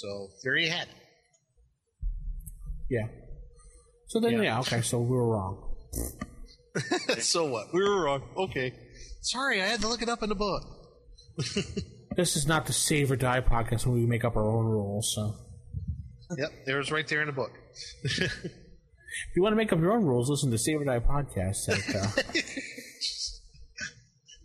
[0.00, 0.94] So there you had it.
[2.88, 3.06] Yeah.
[4.06, 4.42] So then, Yeah.
[4.42, 5.76] yeah, okay, so we were wrong.
[7.18, 7.66] so what?
[7.74, 8.22] We were wrong.
[8.36, 8.72] Okay.
[9.20, 10.62] Sorry, I had to look it up in the book.
[12.16, 15.12] This is not the Save or Die podcast where we make up our own rules,
[15.14, 15.36] so.
[16.36, 17.52] Yep, there was right there in the book.
[18.02, 18.32] If
[19.36, 21.66] you want to make up your own rules, listen to Save or Die podcast.
[21.66, 22.22] That, uh,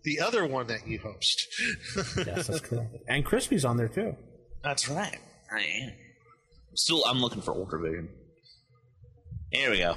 [0.03, 1.47] the other one that you host.
[2.17, 2.95] yes, that's correct.
[3.07, 4.15] And Crispy's on there too.
[4.63, 5.17] That's right.
[5.51, 5.91] I am.
[6.75, 8.07] Still, I'm looking for ultravision.
[9.51, 9.95] Here we go.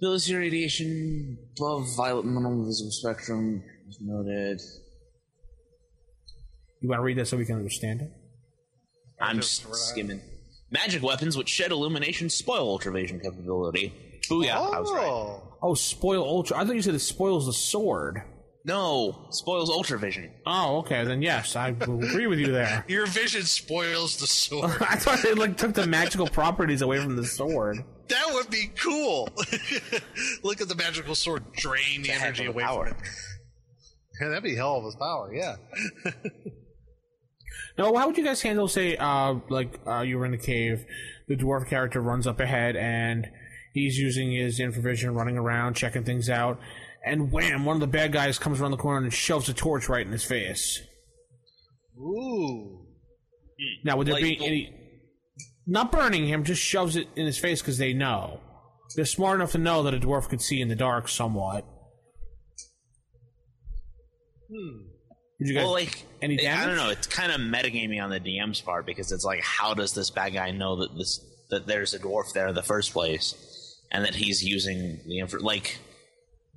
[0.00, 4.60] Ability radiation above violet minimum visible spectrum is noted.
[6.80, 8.10] You want to read that so we can understand it?
[9.20, 10.20] I'm just- just skimming.
[10.70, 13.92] Magic weapons which shed illumination spoil ultravision capability.
[14.28, 14.52] Booyah!
[14.74, 15.06] I was right.
[15.06, 16.56] oh, Oh, spoil ultra.
[16.56, 18.22] I thought you said it spoils the sword.
[18.64, 20.30] No, spoils ultravision.
[20.46, 21.04] Oh, okay.
[21.04, 22.84] Then yes, I will agree with you there.
[22.88, 24.76] your vision spoils the sword.
[24.80, 27.78] I thought it like took the magical properties away from the sword.
[28.08, 29.28] that would be cool.
[30.42, 32.88] Look at the magical sword drain the energy away power.
[32.88, 33.04] from it.
[34.20, 35.32] Yeah, that'd be hell of a power.
[35.34, 35.56] Yeah.
[37.78, 40.84] No, how would you guys handle, say, uh, like uh, you were in the cave,
[41.28, 43.26] the dwarf character runs up ahead and
[43.72, 46.60] he's using his infravision, running around, checking things out,
[47.04, 47.64] and wham!
[47.64, 50.12] One of the bad guys comes around the corner and shoves a torch right in
[50.12, 50.80] his face.
[51.98, 52.86] Ooh.
[53.84, 54.74] Now, would there Like- be any?
[55.66, 58.40] not burning him, just shoves it in his face because they know.
[58.96, 61.64] They're smart enough to know that a dwarf could see in the dark somewhat.
[64.48, 64.86] Hmm.
[65.38, 66.90] Did you guys well, like any I don't know.
[66.90, 70.34] It's kind of metagaming on the DM's part because it's like, how does this bad
[70.34, 73.34] guy know that this that there's a dwarf there in the first place,
[73.90, 75.38] and that he's using the info?
[75.38, 75.78] Like,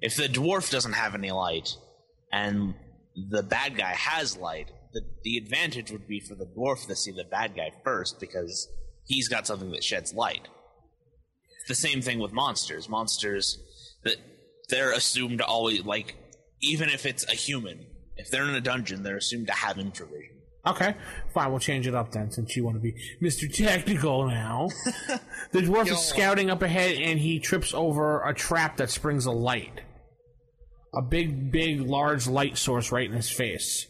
[0.03, 1.77] if the dwarf doesn't have any light,
[2.29, 2.75] and
[3.15, 7.11] the bad guy has light, the the advantage would be for the dwarf to see
[7.11, 8.67] the bad guy first because
[9.05, 10.49] he's got something that sheds light.
[11.61, 12.89] It's the same thing with monsters.
[12.89, 13.57] Monsters
[14.03, 14.17] that
[14.67, 16.15] they're assumed to always like,
[16.61, 17.85] even if it's a human,
[18.17, 20.33] if they're in a dungeon, they're assumed to have infravision.
[20.65, 20.95] Okay,
[21.33, 21.49] fine.
[21.49, 23.53] We'll change it up then, since you want to be Mr.
[23.53, 24.67] Technical now.
[25.51, 25.93] the dwarf Yo.
[25.93, 29.81] is scouting up ahead, and he trips over a trap that springs a light.
[30.95, 33.87] A big, big, large light source right in his face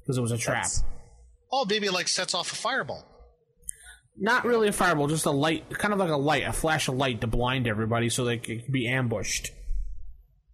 [0.00, 0.64] because it was a trap.
[0.64, 0.84] That's-
[1.50, 3.04] Oh, maybe it like sets off a fireball.
[4.18, 6.96] Not really a fireball, just a light, kind of like a light, a flash of
[6.96, 9.50] light to blind everybody so they could be ambushed.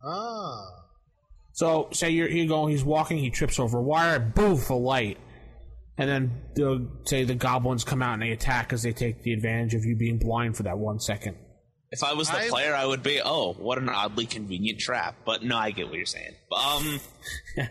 [0.04, 0.66] Ah.
[1.52, 5.18] So, say you're you go, he's walking, he trips over a wire, boof, a light,
[5.96, 9.32] and then the say the goblins come out and they attack because they take the
[9.32, 11.36] advantage of you being blind for that one second.
[11.94, 15.14] If I was the I- player, I would be, oh, what an oddly convenient trap.
[15.24, 16.34] But no, I get what you're saying.
[16.52, 17.00] Um,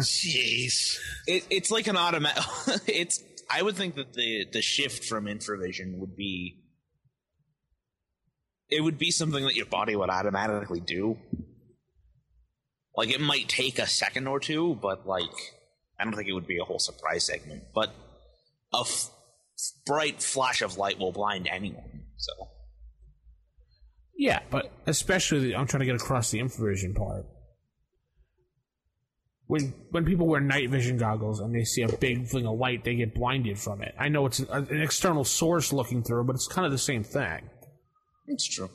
[0.00, 0.98] Jeez.
[1.28, 2.42] it, it's like an automatic.
[2.88, 3.22] it's.
[3.48, 6.56] I would think that the the shift from infravision would be.
[8.68, 11.18] It would be something that your body would automatically do.
[12.96, 15.30] Like it might take a second or two, but like
[15.98, 17.62] I don't think it would be a whole surprise segment.
[17.72, 17.94] But
[18.74, 19.10] a f-
[19.86, 22.02] bright flash of light will blind anyone.
[22.16, 22.32] So
[24.20, 27.24] Yeah, but especially the, I'm trying to get across the infravision part.
[29.46, 32.84] When when people wear night vision goggles and they see a big thing of light,
[32.84, 33.94] they get blinded from it.
[33.98, 37.02] I know it's an, an external source looking through, but it's kind of the same
[37.02, 37.48] thing.
[38.26, 38.68] it's true.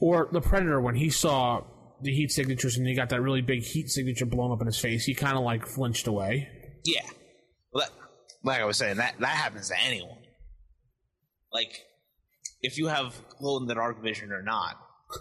[0.00, 1.64] Or the predator when he saw
[2.02, 4.78] the heat signatures and he got that really big heat signature blown up in his
[4.78, 6.46] face, he kind of like flinched away.
[6.84, 7.08] Yeah.
[7.72, 7.92] Well, that,
[8.44, 10.18] like I was saying, that that happens to anyone.
[11.54, 11.86] Like,
[12.62, 14.78] if you have glow in the dark vision or not,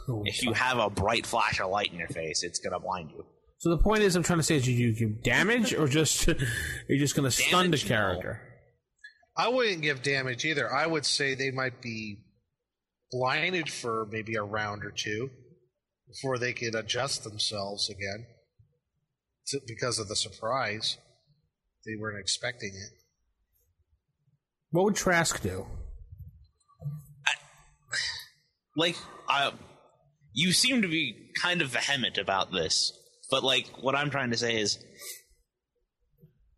[0.10, 3.12] oh, if you have a bright flash of light in your face, it's gonna blind
[3.12, 3.26] you.
[3.60, 6.28] So the point is, I'm trying to say, is you do damage or just
[6.88, 7.96] you're just going to stun the Damage, no.
[7.96, 8.42] character?
[9.36, 10.72] I wouldn't give damage either.
[10.72, 12.20] I would say they might be
[13.12, 15.30] blinded for maybe a round or two
[16.08, 18.28] before they could adjust themselves again
[19.48, 20.98] to, because of the surprise.
[21.86, 22.92] They weren't expecting it.
[24.72, 25.66] What would Trask do?
[28.78, 28.96] Like,
[29.28, 29.52] uh,
[30.34, 32.94] you seem to be kind of vehement about this,
[33.32, 34.78] but like, what I'm trying to say is,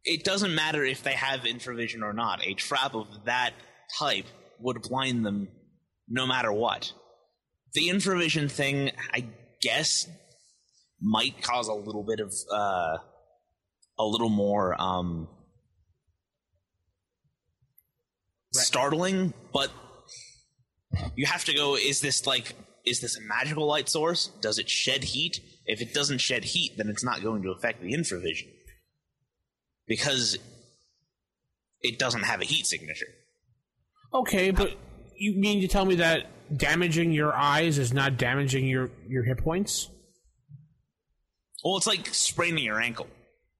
[0.03, 2.45] it doesn't matter if they have infravision or not.
[2.45, 3.53] A trap of that
[3.97, 4.25] type
[4.59, 5.47] would blind them
[6.09, 6.91] no matter what.
[7.73, 9.25] The infravision thing, I
[9.61, 10.05] guess,
[11.01, 12.97] might cause a little bit of uh,
[13.97, 15.29] a little more um,
[18.51, 19.71] startling, but
[21.15, 21.75] you have to go.
[21.75, 22.53] Is this like?
[22.85, 24.27] Is this a magical light source?
[24.41, 25.39] Does it shed heat?
[25.65, 28.47] If it doesn't shed heat, then it's not going to affect the infravision
[29.87, 30.37] because
[31.81, 33.05] it doesn't have a heat signature.
[34.13, 34.71] Okay, but
[35.17, 36.25] you mean to tell me that
[36.55, 39.89] damaging your eyes is not damaging your, your hit points?
[41.63, 43.07] Well, it's like spraining your ankle.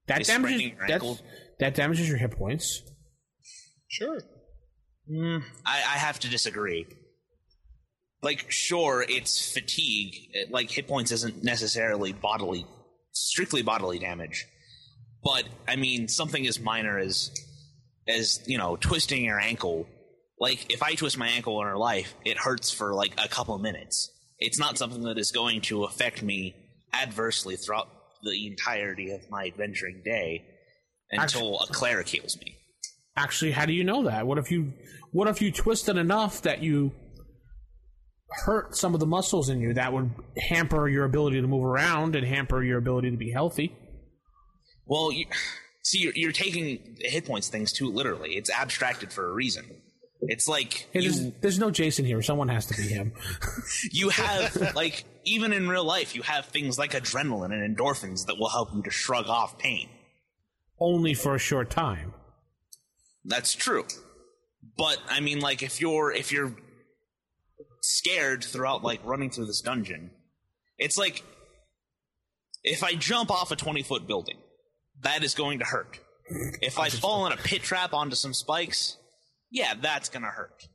[0.06, 1.18] That Is damages spraining your ankle-
[1.60, 2.82] that damages your hit points.
[3.88, 4.20] Sure.
[5.10, 6.86] Mm, I, I have to disagree.
[8.22, 10.14] Like, sure, it's fatigue.
[10.32, 12.66] It- Like, hit points isn't necessarily bodily,
[13.12, 14.46] strictly bodily damage.
[15.22, 17.30] But I mean, something as minor as,
[18.08, 19.86] as you know, twisting your ankle.
[20.38, 23.58] Like, if I twist my ankle in real life, it hurts for like a couple
[23.58, 24.10] minutes.
[24.38, 26.54] It's not something that is going to affect me
[26.94, 27.88] adversely throughout
[28.22, 30.44] the entirety of my adventuring day
[31.10, 32.56] until a cleric heals me.
[33.16, 34.26] Actually, how do you know that?
[34.26, 34.72] What if you
[35.12, 36.92] what if you twisted enough that you
[38.30, 42.16] hurt some of the muscles in you that would hamper your ability to move around
[42.16, 43.76] and hamper your ability to be healthy?
[44.86, 45.26] Well, you,
[45.82, 48.36] see, you're, you're taking the hit points things too literally.
[48.36, 49.64] It's abstracted for a reason.
[50.22, 52.20] It's like Hey, there's, you there's no Jason here.
[52.22, 53.12] Someone has to be him.
[53.90, 58.38] you have like even in real life you have things like adrenaline and endorphins that
[58.38, 59.88] will help you to shrug off pain.
[60.78, 62.12] Only for a short time.
[63.24, 63.86] That's true.
[64.76, 66.54] But I mean like if you're if you're
[67.80, 70.10] scared throughout like running through this dungeon,
[70.78, 71.22] it's like
[72.62, 74.36] if I jump off a 20 foot building,
[75.02, 75.98] that is going to hurt.
[76.60, 78.96] If I fall in a pit trap onto some spikes,
[79.50, 80.68] yeah, that's going to hurt.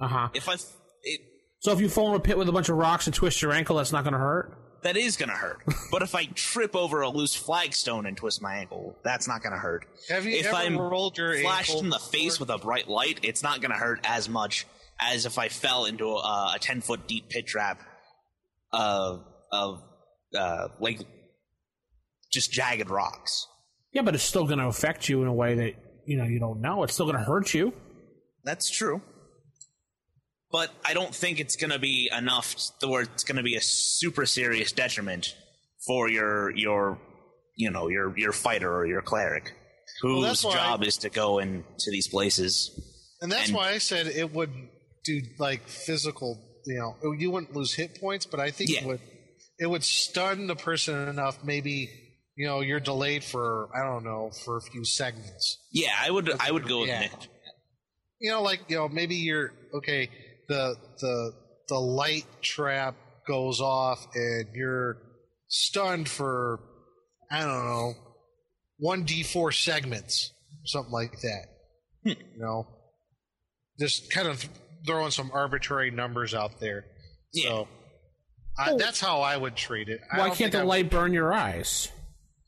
[0.00, 0.28] Uh huh.
[0.34, 0.54] If I,
[1.02, 1.20] it,
[1.60, 3.52] So if you fall in a pit with a bunch of rocks and twist your
[3.52, 4.56] ankle, that's not going to hurt.
[4.82, 5.60] that is gonna hurt.
[5.92, 9.58] but if I trip over a loose flagstone and twist my ankle, that's not gonna
[9.58, 9.86] hurt.
[10.08, 12.88] Have you if ever I'm rolled your flashed ankle in the face with a bright
[12.88, 14.66] light, it's not gonna hurt as much
[15.10, 17.80] as if I fell into a, a ten foot deep pit trap
[18.72, 19.82] of of
[20.38, 21.00] uh, like
[22.32, 23.46] just jagged rocks.
[23.92, 25.72] Yeah, but it's still going to affect you in a way that
[26.06, 26.82] you know you don't know.
[26.82, 27.72] It's still going to hurt you.
[28.44, 29.02] That's true.
[30.50, 33.56] But I don't think it's going to be enough to where it's going to be
[33.56, 35.34] a super serious detriment
[35.86, 36.98] for your your
[37.56, 39.52] you know your your fighter or your cleric
[40.02, 42.70] whose that's why- job is to go into these places.
[43.20, 44.50] And that's And- why I said it would
[45.04, 46.38] do like physical.
[46.66, 49.00] You know, you wouldn't lose hit points, but I think it would.
[49.58, 51.44] It would stun the person enough.
[51.44, 51.90] Maybe
[52.36, 55.58] you know you're delayed for I don't know for a few segments.
[55.72, 57.08] Yeah, I would I would go with Yeah.
[58.20, 60.08] You know, like you know maybe you're okay.
[60.48, 61.32] The the
[61.68, 62.94] the light trap
[63.26, 64.98] goes off and you're
[65.48, 66.60] stunned for
[67.30, 67.94] I don't know
[68.78, 70.32] one d four segments,
[70.64, 71.46] something like that.
[72.04, 72.20] Hmm.
[72.34, 72.66] You know,
[73.78, 74.48] just kind of
[74.86, 76.84] throwing some arbitrary numbers out there.
[77.32, 77.68] So
[78.58, 80.00] I, that's how I would treat it.
[80.12, 81.88] I Why can't the I- light burn your eyes?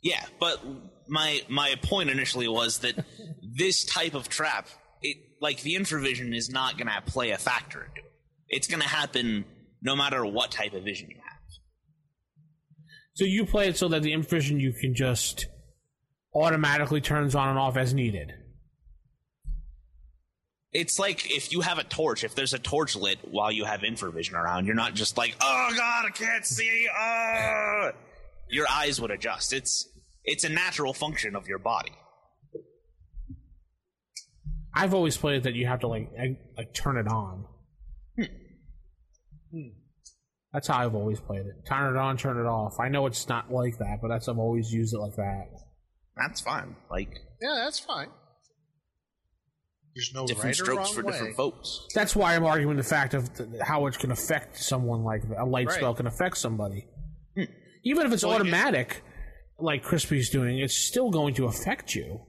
[0.02, 0.62] Yeah, but
[1.08, 2.94] my my point initially was that
[3.56, 4.68] this type of trap,
[5.00, 8.12] it like the infravision is not going to play a factor into it.
[8.48, 9.44] It's going to happen
[9.80, 11.24] no matter what type of vision you have.
[13.14, 15.46] So you play it so that the infravision you can just
[16.34, 18.32] automatically turns on and off as needed.
[20.74, 23.80] It's like if you have a torch, if there's a torch lit while you have
[23.80, 27.92] infravision around, you're not just like, "Oh god, I can't see." Ah!
[28.50, 29.52] Your eyes would adjust.
[29.52, 29.88] It's
[30.24, 31.92] it's a natural function of your body.
[34.74, 36.10] I've always played that you have to like
[36.56, 37.44] like turn it on.
[38.16, 39.68] Hmm.
[40.52, 41.66] That's how I've always played it.
[41.68, 42.80] Turn it on, turn it off.
[42.80, 45.46] I know it's not like that, but that's I've always used it like that.
[46.16, 46.74] That's fine.
[46.90, 47.10] Like
[47.40, 48.08] Yeah, that's fine.
[49.94, 51.12] There's no different right or strokes wrong for way.
[51.12, 51.86] different folks.
[51.94, 55.22] That's why I'm arguing the fact of th- how it can affect someone like.
[55.38, 55.76] A light Right.
[55.76, 56.88] spell can affect somebody.
[57.84, 59.02] Even if it's Well, it- automatic,
[59.58, 62.26] like Crispy's doing, it's still going to affect you.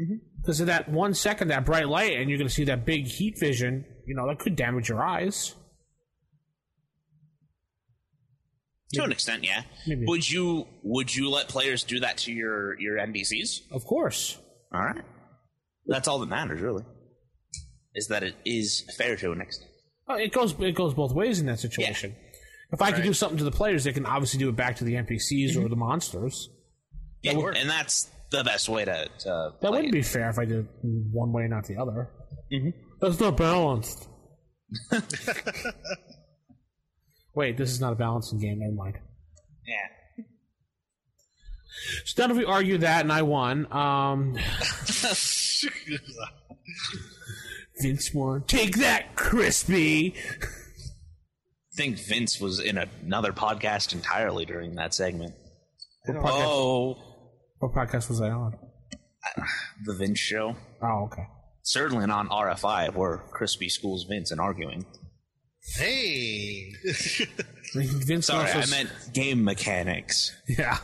[0.00, 0.14] Mm-hmm.
[0.40, 3.06] Because of that one second, that bright light, and you're going to see that big
[3.06, 5.54] heat vision, you know, that could damage your eyes.
[8.94, 9.62] To an extent, yeah.
[9.86, 10.04] Maybe.
[10.06, 13.62] Would you would you let players do that to your your NPCs?
[13.70, 14.38] Of course.
[14.72, 15.02] All right.
[15.86, 16.84] That's all that matters, really.
[17.94, 19.70] Is that it is fair to an extent.
[20.08, 22.14] Oh, it goes it goes both ways in that situation.
[22.72, 24.84] If I can do something to the players, they can obviously do it back to
[24.84, 26.48] the NPCs or the monsters.
[27.22, 29.08] Yeah, and that's the best way to.
[29.20, 29.92] to That wouldn't it.
[29.92, 32.08] be fair if I did one way, not the other.
[33.00, 34.08] That's not balanced.
[37.34, 38.58] Wait, this is not a balancing game.
[38.60, 38.98] Never mind.
[39.66, 40.24] Yeah.
[42.04, 43.70] So now if we argue that, and I won.
[43.72, 44.36] Um,
[47.80, 48.44] Vince won.
[48.46, 50.14] Take that, crispy.
[50.42, 55.34] I think Vince was in another podcast entirely during that segment.
[56.04, 56.98] What podcast, Oh,
[57.58, 58.56] what podcast was I on?
[59.84, 60.56] the Vince show.
[60.82, 61.26] Oh, okay.
[61.62, 64.84] Certainly not on RFI, where Crispy schools Vince and arguing.
[65.76, 66.72] Hey,
[67.74, 70.34] Vince Sorry, also I meant game mechanics.
[70.48, 70.78] Yeah.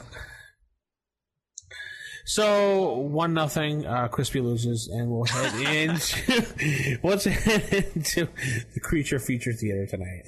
[2.29, 3.87] So one nothing.
[3.87, 5.55] Uh, Crispy loses, and we'll head
[5.89, 8.29] into let's head into
[8.75, 10.27] the creature feature theater tonight.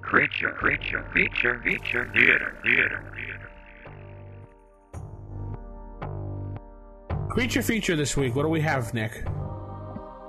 [0.00, 3.44] Creature, creature, creature, creature, theater, theater, theater.
[7.28, 8.34] Creature feature this week.
[8.34, 9.22] What do we have, Nick?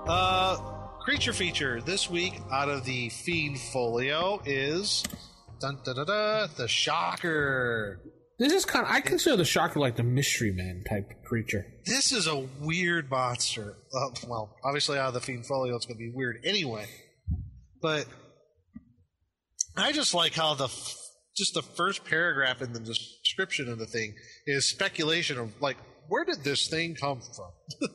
[0.09, 5.03] uh, creature feature this week out of the Fiend Folio is
[5.59, 8.01] dun, da, da, da, the Shocker.
[8.37, 8.85] This is kind.
[8.85, 11.65] Of, I consider the Shocker like the Mystery Man type creature.
[11.85, 13.77] This is a weird monster.
[13.93, 16.85] Uh, well, obviously out of the Fiend Folio, it's going to be weird anyway.
[17.81, 18.05] But
[19.75, 20.95] I just like how the f-
[21.35, 24.13] just the first paragraph in the description of the thing
[24.45, 25.77] is speculation of like
[26.09, 27.89] where did this thing come from?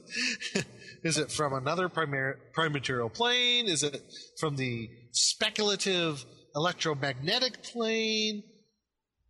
[1.04, 3.66] is it from another primar- primaterial plane?
[3.66, 4.00] Is it
[4.38, 8.42] from the speculative electromagnetic plane?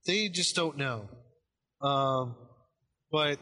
[0.07, 1.09] They just don't know.
[1.81, 2.37] Um,
[3.11, 3.39] but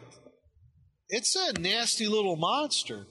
[1.08, 3.06] it's a nasty little monster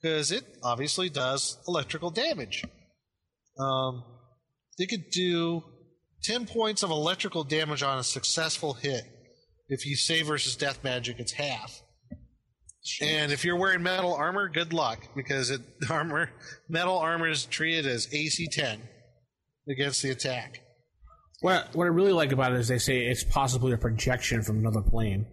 [0.00, 2.64] because it obviously does electrical damage.
[3.58, 4.02] Um,
[4.78, 5.62] they could do
[6.24, 9.04] 10 points of electrical damage on a successful hit.
[9.68, 11.82] If you say versus death magic, it's half.
[13.00, 16.30] And if you're wearing metal armor, good luck because it armor
[16.68, 18.80] metal armor is treated as AC 10
[19.70, 20.60] against the attack.
[21.40, 24.58] What what I really like about it is they say it's possibly a projection from
[24.58, 25.26] another plane.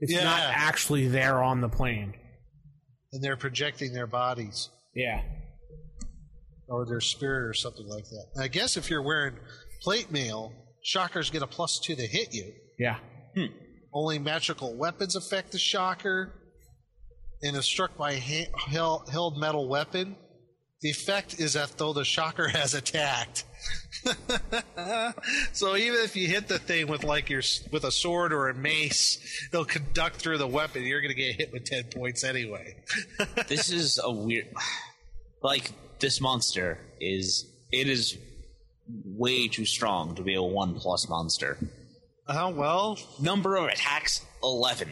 [0.00, 0.24] It's Yeah.
[0.24, 2.14] not actually there on the plane.
[3.12, 5.22] And they're projecting their bodies Yeah.
[6.68, 8.26] or their spirit or something like that.
[8.42, 9.36] I guess if you're wearing
[9.82, 12.50] plate mail, shockers get a plus two to hit you.
[12.78, 12.98] Yeah.
[13.36, 13.46] Hmm.
[13.94, 16.32] Only magical weapons affect the shocker.
[17.42, 20.16] And if struck by a held, metal weapon,
[20.80, 23.44] the effect is as though the shocker has attacked.
[25.52, 28.54] so even if you hit the thing with like your with a sword or a
[28.54, 30.82] mace, it'll conduct through the weapon.
[30.82, 32.76] You're going to get hit with ten points anyway.
[33.48, 34.48] this is a weird.
[35.40, 38.18] Like this monster is it is
[39.04, 41.56] way too strong to be a one plus monster.
[42.28, 44.88] Oh well, number of attacks eleven.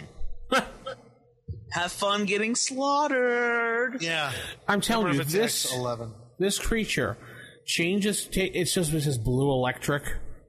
[1.70, 4.03] Have fun getting slaughtered.
[4.03, 4.33] Yeah,
[4.68, 6.12] I'm telling Number you, this 11.
[6.39, 7.16] this creature
[7.64, 8.24] changes.
[8.26, 10.03] Ta- it's just this is blue electric.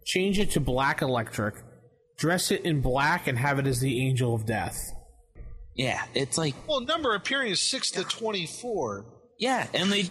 [0.05, 1.55] Change it to black electric.
[2.17, 4.77] Dress it in black and have it as the angel of death.
[5.75, 9.05] Yeah, it's like Well, number appearing is six to twenty-four.
[9.39, 10.09] yeah, and they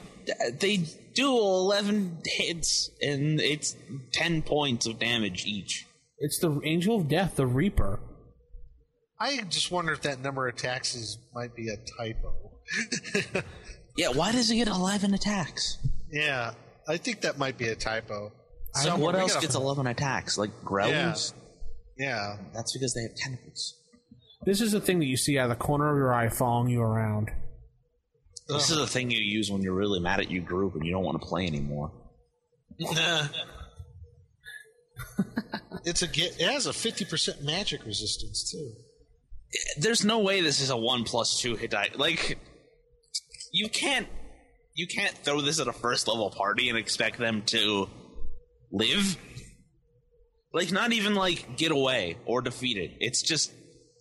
[0.59, 0.79] they
[1.15, 3.77] do eleven hits and it's
[4.13, 5.87] ten points of damage each.
[6.23, 8.01] It's the angel of death, the reaper.
[9.21, 13.43] I just wonder if that number of attacks might be a typo.
[13.97, 15.77] Yeah, why does he get eleven attacks?
[16.11, 16.53] Yeah,
[16.89, 18.33] I think that might be a typo.
[18.75, 20.39] So Somewhere- what else gets eleven attacks?
[20.39, 21.35] Like grells?
[21.99, 22.39] Yeah.
[22.55, 23.75] That's because they have tentacles.
[24.47, 26.71] This is the thing that you see out of the corner of your eye following
[26.71, 27.31] you around.
[28.49, 30.93] This is the thing you use when you're really mad at your group and you
[30.93, 31.93] don't want to play anymore.
[35.85, 36.41] it's a get.
[36.41, 38.73] It has a fifty percent magic resistance too.
[39.79, 41.91] There's no way this is a one plus two hit die.
[41.95, 42.39] Like,
[43.53, 44.09] you can't,
[44.75, 47.89] you can't throw this at a first level party and expect them to
[48.71, 49.17] live.
[50.55, 52.97] Like, not even like get away or defeat it.
[53.01, 53.53] It's just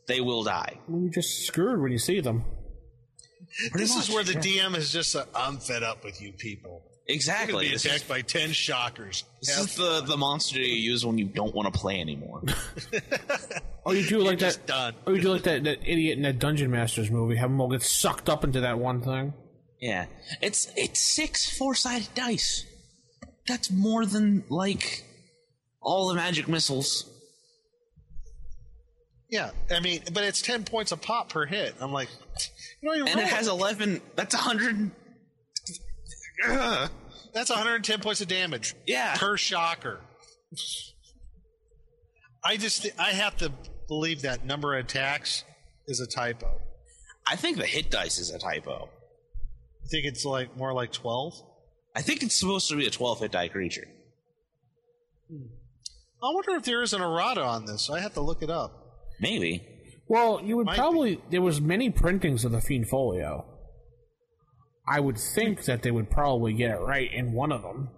[0.08, 0.80] they will die.
[0.88, 2.44] Well, You're just screwed when you see them.
[3.74, 5.16] this is where the DM is just.
[5.16, 6.84] i I'm fed up with you people.
[7.14, 7.54] Exactly.
[7.54, 9.24] You're gonna be This attacked is- by ten shockers.
[9.42, 12.44] This Have is the the monster you use when you don't want to play anymore.
[13.84, 14.46] Oh, you do like that?
[14.46, 14.94] just done.
[15.08, 17.36] Oh, you do like that, that idiot in that Dungeon Masters movie?
[17.38, 19.34] Have them all get sucked up into that one thing.
[19.82, 20.06] yeah,
[20.40, 22.64] it's it's six four sided dice.
[23.48, 25.04] That's more than like
[25.82, 27.10] all the magic missiles.
[29.32, 31.74] Yeah, I mean, but it's ten points a pop per hit.
[31.80, 32.10] I'm like,
[32.84, 34.92] you know, you're and it has 11 that's a 100
[36.50, 36.90] Ugh.
[37.34, 38.76] That's 110 points of damage.
[38.86, 39.16] Yeah.
[39.18, 40.00] Per shocker.
[42.44, 43.52] I just I have to
[43.88, 45.44] believe that number of attacks
[45.86, 46.60] is a typo.
[47.28, 48.88] i think the hit dice is a typo
[49.84, 51.34] I think it's like more like 12.
[51.96, 53.88] i think it's supposed to be a 12 hit die creature
[55.30, 55.48] hmm.
[56.24, 57.90] I wonder if there is an errata on this.
[57.90, 58.72] I have to look it up.
[59.20, 59.66] maybe
[60.08, 63.44] Well, you would Might probably there was many printings of the Fiend Folio.
[64.88, 67.90] I would think that they would probably get it right in one of them.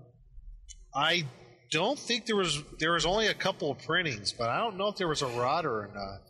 [0.93, 1.25] I
[1.71, 4.89] don't think there was there was only a couple of printings, but I don't know
[4.89, 6.21] if there was errata or not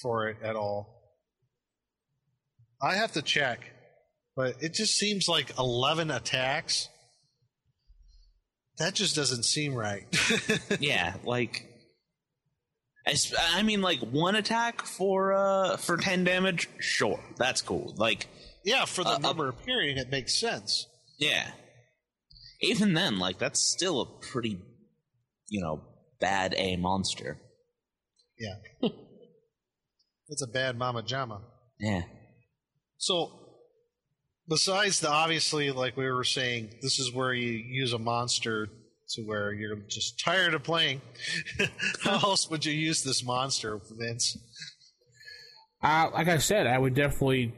[0.00, 0.96] for it at all.
[2.82, 3.60] I have to check,
[4.36, 6.88] but it just seems like 11 attacks.
[8.78, 10.06] That just doesn't seem right.
[10.80, 11.66] yeah like
[13.06, 18.26] I mean like one attack for uh for 10 damage sure that's cool like
[18.64, 20.86] yeah, for the Uh, uh, number appearing, it makes sense.
[21.18, 21.52] yeah
[22.62, 24.58] even then like that's still a pretty
[25.48, 25.82] you know
[26.20, 27.40] bad a monster
[28.38, 28.54] Yeah.
[30.28, 31.40] That's a bad mama jama.
[31.80, 32.02] yeah
[32.98, 33.32] So,
[34.48, 38.68] besides the obviously, like we were saying, this is where you use a monster
[39.14, 41.00] to where you're just tired of playing.
[42.04, 44.36] How else would you use this monster, Vince?
[45.82, 47.52] Uh, like I said, I would definitely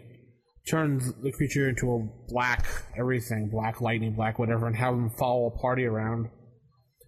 [0.69, 5.47] turn the creature into a black everything, black lightning, black whatever, and have them follow
[5.47, 6.29] a party around.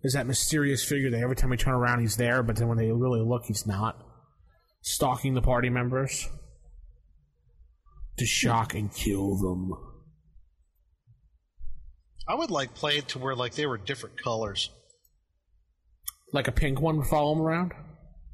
[0.02, 2.78] There's that mysterious figure that every time we turn around he's there, but then when
[2.78, 3.96] they really look, he's not.
[4.82, 6.28] Stalking the party members
[8.18, 9.72] to shock and kill them.
[12.28, 14.70] I would like play it to where like they were different colors.
[16.32, 17.72] Like a pink one would follow him around.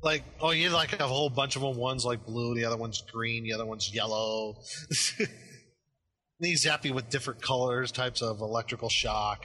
[0.03, 1.77] Like, oh, you like have a whole bunch of them.
[1.77, 4.57] One's like blue, the other one's green, the other one's yellow.
[6.57, 9.45] Zap you with different colors, types of electrical shock.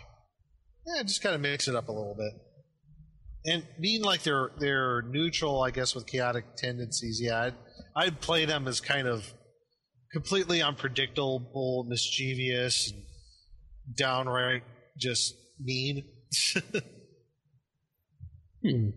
[0.88, 2.32] Yeah, just kind of mix it up a little bit.
[3.53, 7.20] and being like they're they're neutral, I guess, with chaotic tendencies.
[7.22, 7.53] Yeah, I'd,
[7.95, 9.34] I'd play them as kind of
[10.14, 12.93] completely unpredictable, mischievous,
[13.97, 14.64] downright
[14.97, 16.06] just mean.
[18.64, 18.89] Hmm.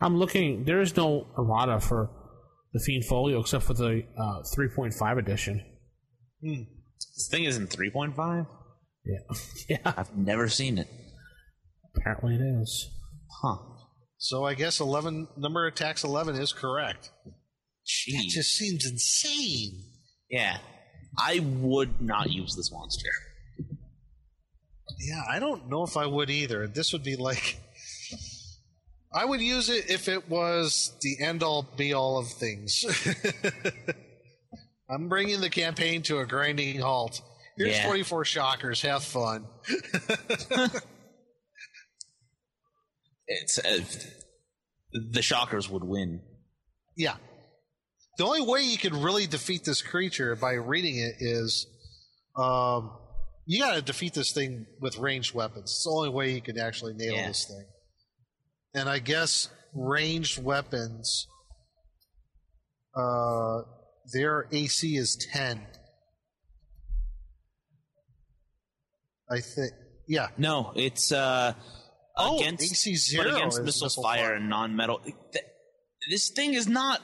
[0.00, 0.64] I'm looking.
[0.64, 2.10] There is no errata for
[2.72, 5.64] the Fiend Folio except for the uh, 3.5 edition.
[6.42, 6.62] Hmm.
[7.16, 8.46] This thing is in 3.5?
[9.04, 9.18] Yeah.
[9.68, 9.92] yeah.
[9.96, 10.88] I've never seen it.
[11.96, 12.90] Apparently it is.
[13.42, 13.56] Huh.
[14.18, 17.10] So I guess eleven number attacks eleven is correct.
[17.24, 19.84] That just seems insane.
[20.30, 20.58] Yeah.
[21.18, 23.10] I would not use this monster.
[24.98, 26.66] Yeah, I don't know if I would either.
[26.66, 27.60] This would be like.
[29.14, 32.84] I would use it if it was the end all be all of things.
[34.90, 37.20] I'm bringing the campaign to a grinding halt.
[37.56, 37.86] Here's Yeah.
[37.86, 38.82] 24 shockers.
[38.82, 39.46] Have fun.
[43.26, 43.80] It's uh,
[45.12, 46.20] the shockers would win.
[46.96, 47.16] Yeah.
[48.18, 51.66] The only way you could really defeat this creature by reading it is
[52.36, 52.90] um,
[53.46, 55.70] you got to defeat this thing with ranged weapons.
[55.70, 57.28] It's the only way you can actually nail Yeah.
[57.28, 57.64] this thing.
[58.74, 61.26] And I guess ranged weapons,
[62.96, 63.62] uh,
[64.12, 65.60] their AC is 10.
[69.30, 69.72] I think.
[70.06, 70.28] Yeah.
[70.36, 71.54] No, it's uh
[72.16, 74.34] Oh, against AC but zero against is missile missile fire fire.
[74.34, 74.98] and non-metal.
[75.32, 75.44] Th-
[76.10, 77.00] This thing is not.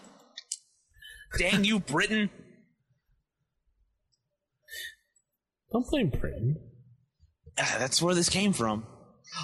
[1.38, 2.28] Dang you, Britain!
[5.72, 6.56] Don't blame Britain.
[7.58, 8.86] Ah, That's where this came from.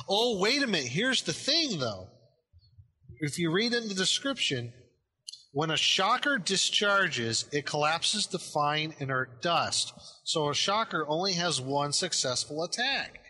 [0.08, 0.88] Oh, wait a minute.
[0.88, 2.08] Here's the thing, though.
[3.20, 4.72] If you read in the description,
[5.52, 9.92] when a shocker discharges, it collapses to fine inert dust.
[10.24, 13.20] So a shocker only has one successful attack.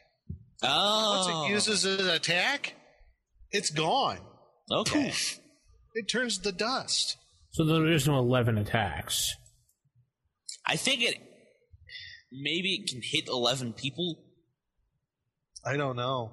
[0.63, 1.49] Oh, Once it oh.
[1.49, 2.75] uses an attack,
[3.51, 4.19] it's gone.
[4.71, 5.07] okay.
[5.07, 5.39] Poof.
[5.95, 7.17] It turns to dust.
[7.53, 9.35] So there is no 11 attacks.
[10.67, 11.15] I think it
[12.33, 14.19] maybe it can hit eleven people.
[15.65, 16.33] I don't know.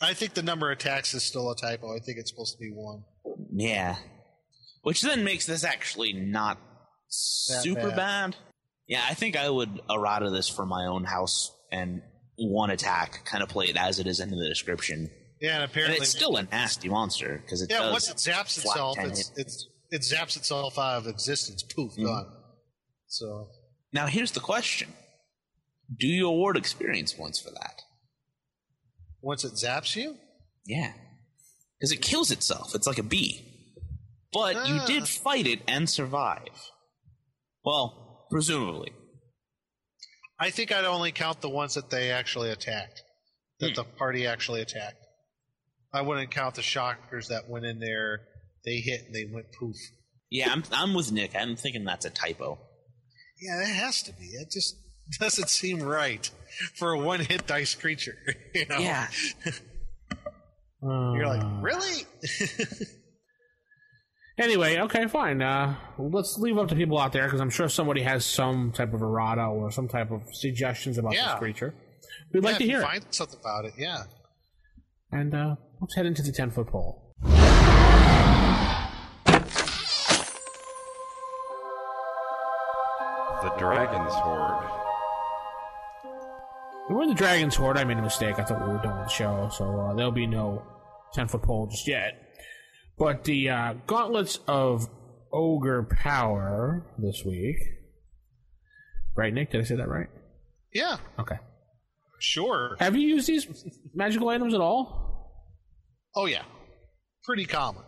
[0.00, 1.94] I think the number of attacks is still a typo.
[1.94, 3.04] I think it's supposed to be one.
[3.52, 3.96] Yeah,
[4.82, 7.96] which then makes this actually not That super bad.
[7.96, 8.36] bad.
[8.86, 12.02] Yeah, I think I would errata this for my own house and
[12.36, 15.10] one attack, kind of play it as it is in the description.
[15.40, 18.16] Yeah, and And apparently it's still a nasty monster because it Yeah, does once it
[18.16, 21.62] zaps itself, it's, it's it zaps itself out of existence.
[21.62, 22.04] Poof, Mm-hmm.
[22.06, 22.32] gone.
[23.06, 23.48] So
[23.92, 24.92] Now here's the question:
[25.96, 27.82] Do you award experience points for that?
[29.22, 30.16] Once it zaps you,
[30.66, 30.92] Yeah,
[31.78, 32.74] because it kills itself.
[32.74, 33.46] It's like a bee.
[34.32, 34.86] But you Ah.
[34.86, 36.70] did fight it and survive.
[37.64, 38.92] Well, presumably.
[40.38, 43.02] I think I'd only count the ones that they actually attacked,
[43.58, 43.74] that Hmm.
[43.74, 45.04] the party actually attacked.
[45.92, 48.26] I wouldn't count the shockers that went in there.
[48.64, 49.76] They hit and they went poof.
[50.30, 51.34] Yeah, I'm, I'm with Nick.
[51.34, 52.58] I'm thinking that's a typo.
[53.40, 54.26] Yeah, it has to be.
[54.26, 54.76] It just
[55.18, 56.30] doesn't seem right
[56.76, 58.16] for a one-hit dice creature.
[58.54, 58.78] You know?
[58.78, 59.08] Yeah.
[60.82, 62.04] You're like, really?
[64.38, 65.42] Anyway, okay, fine.
[65.42, 68.72] Uh, let's leave it up to people out there because I'm sure somebody has some
[68.72, 71.32] type of errata or some type of suggestions about Yeah.
[71.32, 71.74] this creature.
[72.32, 72.86] We'd like to if you hear it.
[72.86, 73.74] Find something about it.
[73.76, 74.04] Yeah.
[75.12, 77.12] And uh, let's head into the 10 foot pole.
[83.42, 84.89] The Dragon's Horde.
[86.90, 87.76] We're in the Dragon's Horde.
[87.78, 88.38] I made a mistake.
[88.38, 90.62] I thought we were done with the show, so uh, there'll be no
[91.14, 92.14] 10 foot pole just yet.
[92.98, 94.88] But the uh, Gauntlets of
[95.32, 97.56] Ogre Power this week.
[99.16, 99.52] Right, Nick?
[99.52, 100.08] Did I say that right?
[100.72, 100.96] Yeah.
[101.18, 101.36] Okay.
[102.18, 102.76] Sure.
[102.80, 103.46] Have you used these
[103.94, 105.32] magical items at all?
[106.16, 106.42] Oh yeah.
[107.24, 107.84] Pretty common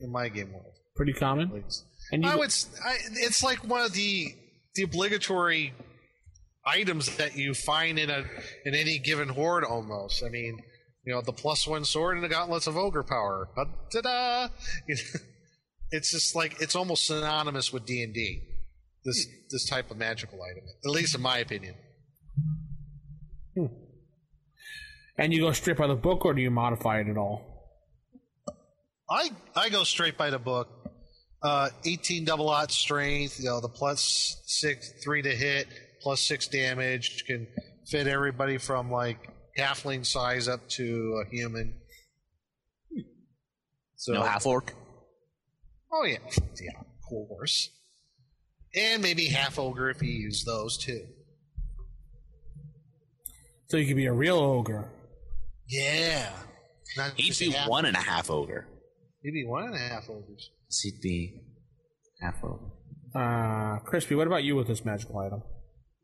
[0.00, 0.74] in my game world.
[0.96, 1.64] Pretty common.
[2.12, 2.46] And you I would.
[2.46, 4.32] s- I, it's like one of the
[4.74, 5.74] the obligatory
[6.68, 8.24] items that you find in a
[8.64, 9.64] in any given horde.
[9.64, 10.22] Almost.
[10.22, 10.58] I mean,
[11.04, 13.48] you know, the plus one sword and the gauntlets of ogre power.
[13.56, 14.48] Ta da!
[15.90, 18.42] It's just like it's almost synonymous with D and D.
[19.04, 21.74] This this type of magical item, at least in my opinion.
[25.16, 27.40] and you go straight by the book, or do you modify it at all?
[29.08, 30.68] I I go straight by the book.
[31.40, 33.38] Uh, 18 double ought strength.
[33.38, 35.68] You know the plus six three to hit,
[36.00, 37.46] plus six damage can
[37.86, 41.74] fit everybody from like halfling size up to a human.
[43.96, 44.72] So no half orc.
[45.92, 46.18] Oh yeah,
[46.60, 47.70] yeah, of course.
[48.74, 51.04] And maybe half ogre if you use those too.
[53.68, 54.90] So you could be a real ogre.
[55.68, 56.30] Yeah.
[56.96, 58.66] Not He'd be half- one and a half ogre.
[59.22, 60.50] He'd be one and a half ogres.
[60.82, 61.40] He'd be
[62.20, 62.70] half ogre.
[63.14, 65.42] Uh, Crispy, what about you with this magical item?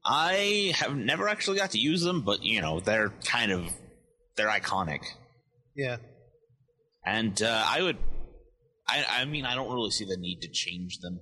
[0.07, 3.73] I have never actually got to use them, but you know they're kind of
[4.37, 5.01] they're iconic,
[5.77, 5.97] Yeah.
[7.07, 7.97] and uh, I would.
[8.87, 11.21] I, I mean, I don't really see the need to change them.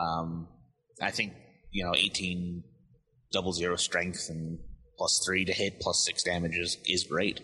[0.00, 0.48] Um,
[1.00, 1.32] I think
[1.72, 2.62] you know, eighteen
[3.32, 4.58] double zero strength and
[4.96, 7.36] plus three to hit, plus six damage is, is great.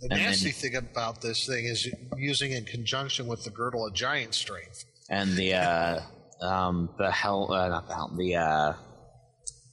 [0.00, 3.86] The And then- nasty thing about this thing is using in conjunction with the girdle
[3.86, 4.84] of giant strength.
[5.08, 6.00] And the uh,
[6.42, 8.72] um, the hell, uh, not the hell, the uh,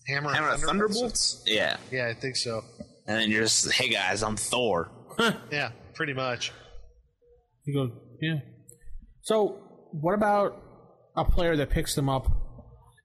[0.07, 0.63] Hammer, hammer of Thunderbolts?
[0.99, 1.43] thunderbolts.
[1.45, 2.63] Yeah, Yeah, I think so.
[3.07, 4.91] and then you're just, hey guys, I'm Thor.
[5.51, 6.51] Yeah, pretty much.
[7.65, 7.91] You go,
[8.21, 8.39] yeah.
[9.21, 9.59] So,
[9.91, 10.61] what about
[11.15, 12.27] a player that picks them up,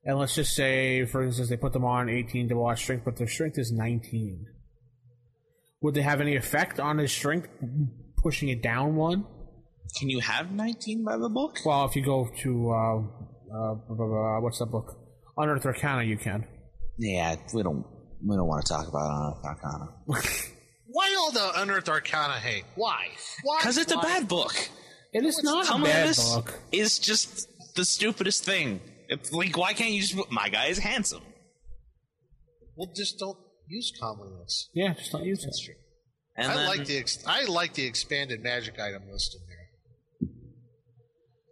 [0.04, 3.16] and let's just say, for instance, they put them on 18 to watch strength, but
[3.16, 4.46] their strength is 19.
[5.82, 7.48] Would they have any effect on his strength,
[8.22, 9.26] pushing it down one?
[9.98, 11.58] Can you have 19 by the book?
[11.66, 13.02] Well, if you go to uh,
[13.54, 14.96] uh, blah, blah, blah, what's that book?
[15.36, 16.46] Unearthed Arcana, you can.
[16.98, 17.84] Yeah, we don't
[18.24, 19.88] we don't want to talk about Unearthed Arcana
[20.86, 22.64] Why all the unearthed arcana hate?
[22.76, 23.08] Why?
[23.42, 23.58] Why?
[23.58, 24.54] because it's a bad book.
[25.12, 26.58] It is not a Some of bad this book.
[26.70, 28.80] is just the stupidest thing.
[29.08, 30.14] It's like, why can't you just?
[30.16, 31.22] put, My guy is handsome.
[32.76, 33.36] Well, just don't
[33.66, 34.70] use comeliness.
[34.74, 35.46] Yeah, just don't use it.
[35.46, 35.74] That's true.
[36.36, 40.30] And I then, like the ex- I like the expanded magic item list in there.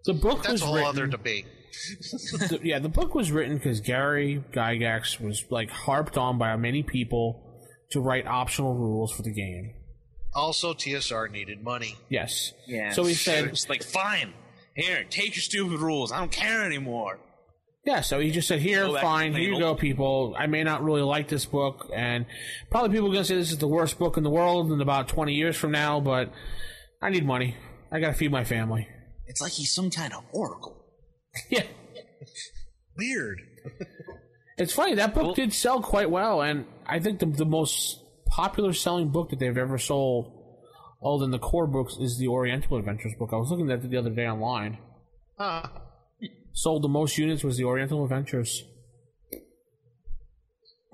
[0.05, 1.47] The book That's was a whole written, other debate.
[1.73, 6.83] The- yeah, the book was written because Gary Gygax was like harped on by many
[6.83, 7.43] people
[7.91, 9.75] to write optional rules for the game.
[10.35, 11.97] Also, TSR needed money.
[12.09, 12.53] Yes.
[12.67, 12.91] yeah.
[12.93, 14.33] So he said, it's like, fine,
[14.75, 16.11] here, take your stupid rules.
[16.11, 17.19] I don't care anymore.
[17.85, 18.01] yeah.
[18.01, 20.35] So he just said, here, Go back fine, here you go, people.
[20.39, 22.25] I may not really like this book, and
[22.71, 25.09] probably people are gonna say this is the worst book in the world in about
[25.09, 26.01] twenty years from now.
[26.01, 26.33] But
[27.03, 27.57] I need money.
[27.91, 28.89] I gotta feed my family.
[29.27, 30.82] It's like he's some kind of oracle.
[31.51, 31.65] Yeah.
[32.97, 33.41] Weird.
[34.59, 38.01] It's funny that book Well- did sell quite well, and I think the the most
[38.27, 40.31] popular selling book that they've ever sold,
[41.05, 43.31] other than the core books, is the Oriental Adventures book.
[43.33, 44.79] I was looking at it the other day online.
[45.39, 45.69] Huh.
[46.53, 48.63] Sold the most units was the Oriental Adventures.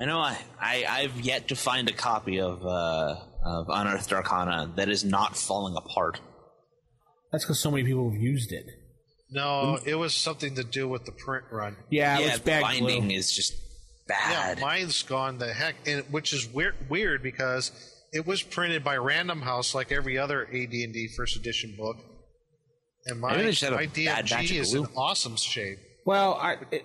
[0.01, 4.73] I know I, I I've yet to find a copy of uh, of Unearthed Arcana
[4.77, 6.21] that is not falling apart.
[7.33, 8.67] That's because so many people have used it.
[9.31, 11.77] No, it was something to do with the print run.
[11.91, 13.17] Yeah, it yeah, was the bad binding glue.
[13.17, 13.53] is just
[14.09, 14.61] Yeah, bad.
[14.61, 17.71] mine's gone the heck, and which is weird, weird because
[18.13, 21.97] it was printed by Random House like every other AD&D first edition book,
[23.07, 24.85] and my Maybe they just had a my DMG is glue.
[24.85, 25.79] in awesome shape.
[26.07, 26.85] Well, I it,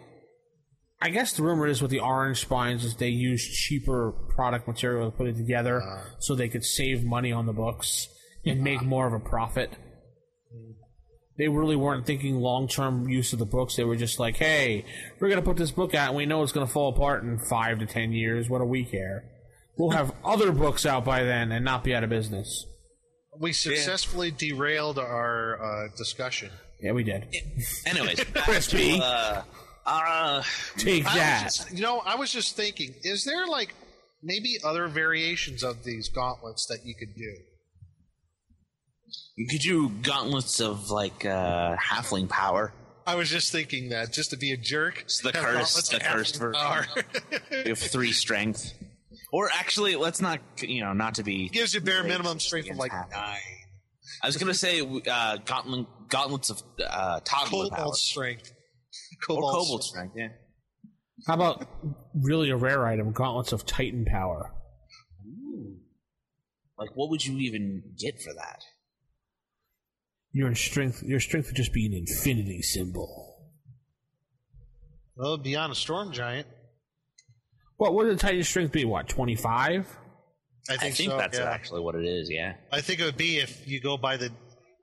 [1.02, 5.10] I guess the rumor is with the orange spines is they used cheaper product material
[5.12, 6.04] to put it together Uh.
[6.20, 8.08] so they could save money on the books
[8.46, 9.72] and make more of a profit.
[11.38, 13.76] They really weren't thinking long term use of the books.
[13.76, 14.86] They were just like, "Hey,
[15.20, 17.80] we're gonna put this book out, and we know it's gonna fall apart in five
[17.80, 18.50] to ten years.
[18.50, 19.24] What do we care?
[19.78, 22.66] We'll have other books out by then and not be out of business."
[23.40, 26.52] We successfully derailed our uh, discussion.
[26.80, 27.26] Yeah, we did.
[27.88, 29.00] Anyways, Crispy.
[29.00, 29.44] to, uh,
[29.88, 30.44] uh,
[30.78, 31.44] Take I that.
[31.46, 33.74] just- you know, I was just thinking, is there like
[34.22, 37.34] maybe other variations of these gauntlets that you could do?
[39.36, 42.74] You could do gauntlets of like uh, halfling power.
[43.06, 45.02] I was just thinking that just to be a jerk.
[45.02, 46.62] It's the have curse- gauntlets the of cursed halfling version.
[46.62, 46.86] power.
[47.66, 48.74] You have three strength.
[49.32, 51.50] Or actually, let's not, you know, not to be.
[51.50, 53.12] Gives you bare minimum strength of like half.
[53.12, 53.38] nine.
[54.22, 58.52] I was gonna say uh, gauntlet, gauntlets of uh, toddler power Cobalt strength.
[59.30, 60.14] or Cobalt, kobold strength.
[60.16, 60.28] Yeah.
[61.28, 61.66] How about
[62.14, 64.54] really a rare item, gauntlets of Titan power?
[66.78, 68.60] Like, what would you even get for that?
[70.34, 73.38] Your strength, your strength would just be an infinity symbol.
[75.16, 76.48] Well, beyond a storm giant.
[77.78, 78.84] What would the Titan strength be?
[78.84, 79.88] What twenty five?
[80.70, 81.52] I think, I think so, that's yeah.
[81.52, 82.30] actually what it is.
[82.32, 82.54] Yeah.
[82.72, 84.32] I think it would be if you go by the.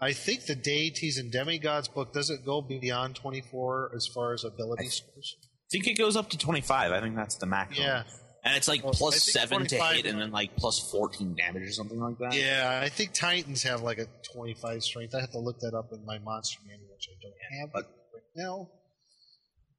[0.00, 4.32] I think the deities and demigods book does it go beyond twenty four as far
[4.32, 5.36] as ability scores.
[5.42, 6.92] I think it goes up to twenty five.
[6.92, 7.86] I think that's the maximum.
[7.86, 8.02] Yeah,
[8.42, 10.78] And it's like Well, plus I think seven to 25 hit, and then like plus
[10.90, 12.32] fourteen damage or something like that.
[12.34, 12.80] yeah.
[12.82, 15.14] I think Titans have like a twenty five strength.
[15.14, 17.84] I have to look that up in my monster manual, which I don't have but-
[18.14, 18.70] right now.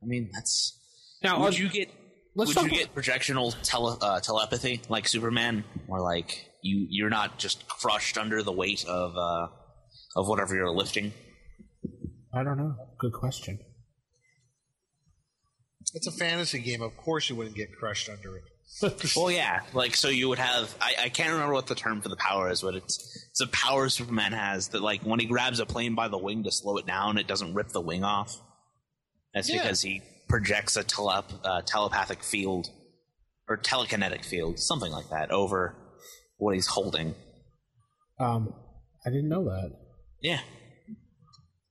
[0.04, 0.78] I mean, that's.
[1.24, 1.90] Now, would you get?
[2.36, 7.10] let's would talk you get projectional tele, uh, telepathy like Superman, or like you you're
[7.10, 9.48] not just crushed under the weight of uh,
[10.16, 11.14] of whatever you're lifting?
[12.34, 12.76] I don't know.
[13.00, 13.60] Good question.
[15.94, 16.82] It's a fantasy game.
[16.82, 18.44] Of course, you wouldn't get crushed under it.
[19.16, 20.74] Well, yeah, like so you would have.
[20.82, 23.48] I, I can't remember what the term for the power is, but it's it's a
[23.48, 26.78] power Superman has that like when he grabs a plane by the wing to slow
[26.78, 28.40] it down, it doesn't rip the wing off.
[29.34, 29.62] That's Yeah.
[29.62, 32.70] because he projects a telep- uh, telepathic field
[33.48, 35.76] or telekinetic field, something like that, over
[36.38, 37.14] what he's holding.
[38.20, 38.54] Um,
[39.06, 39.72] I didn't know that.
[40.22, 40.40] Yeah,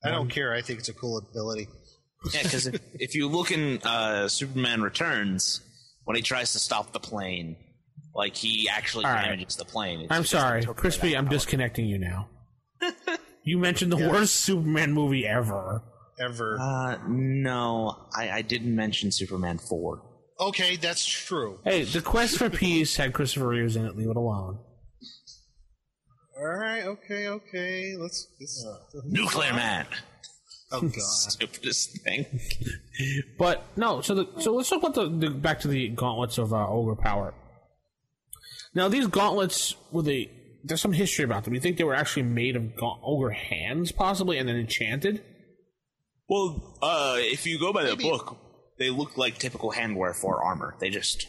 [0.05, 0.53] I don't care.
[0.53, 1.69] I think it's a cool ability.
[2.33, 2.43] yeah.
[2.43, 5.61] Because if, if you look in uh, Superman Returns,
[6.11, 7.55] when he tries to stop the plane,
[8.17, 9.27] like he actually All right.
[9.27, 10.01] damages the plane.
[10.01, 11.17] It's I'm sorry, Crispy.
[11.17, 11.35] I'm power.
[11.35, 12.29] disconnecting you now.
[13.45, 15.85] you mentioned the worst Superman movie ever.
[16.19, 16.59] Ever.
[16.61, 20.03] Uh, no, I, I didn't mention Superman four.
[20.41, 21.61] Okay, that's true.
[21.63, 23.97] Hey, The Quest for Peace had Christopher Reeves in it.
[23.97, 24.59] Leave it alone.
[26.37, 26.83] All right.
[26.87, 27.29] Okay.
[27.29, 27.95] Okay.
[27.97, 28.27] Let's.
[28.41, 28.67] let's
[29.05, 29.87] Nuclear Man.
[30.73, 30.93] Oh God.
[31.01, 32.27] Stupidest thing.
[33.39, 36.53] But no, so the, so let's talk about the, the back to the gauntlets of
[36.53, 37.35] uh, ogre power.
[38.75, 40.31] Now these gauntlets, were they?
[40.63, 41.55] There's some history about them.
[41.55, 45.23] You think they were actually made of gaunt, ogre hands, possibly, and then enchanted?
[46.29, 48.37] Well, uh, if you go by the Maybe- book,
[48.79, 50.77] they look like typical handwear for armor.
[50.79, 51.27] They just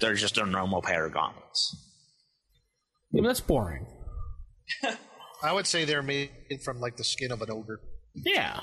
[0.00, 1.76] they're just a normal pair of gauntlets.
[3.12, 3.86] Yeah, that's boring.
[5.42, 6.30] I would say they're made
[6.64, 7.80] from like the skin of an ogre.
[8.24, 8.60] Yeah.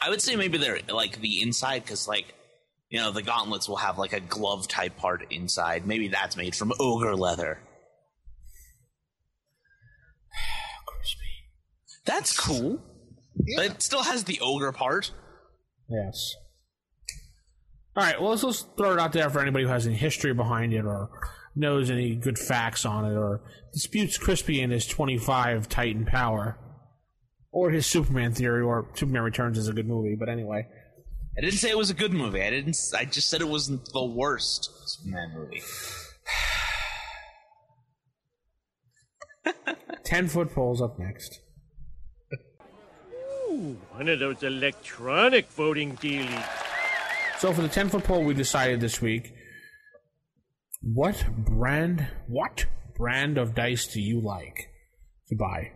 [0.00, 2.34] I would say maybe they're like the inside because like
[2.90, 5.86] you know the gauntlets will have like a glove type part inside.
[5.86, 7.58] Maybe that's made from ogre leather.
[10.86, 11.26] Crispy.
[12.04, 12.82] That's cool.
[13.44, 13.62] Yeah.
[13.64, 15.12] It still has the ogre part.
[15.88, 16.34] Yes.
[17.96, 18.20] All right.
[18.20, 20.84] Well, let's just throw it out there for anybody who has any history behind it
[20.84, 21.10] or
[21.54, 23.40] knows any good facts on it or
[23.72, 26.58] disputes Crispy and his 25 Titan power
[27.56, 30.14] or his Superman theory or Superman Returns is a good movie.
[30.14, 30.68] But anyway,
[31.38, 32.42] I didn't say it was a good movie.
[32.42, 32.76] I didn't.
[32.94, 35.62] I just said it wasn't the worst Superman movie.
[40.04, 41.40] 10 foot poles up next.
[43.50, 46.44] Ooh, one of those electronic voting dealies.
[47.38, 49.32] So for the 10 foot pole, we decided this week
[50.82, 52.66] what brand, what
[52.98, 54.68] brand of dice do you like
[55.28, 55.72] to buy?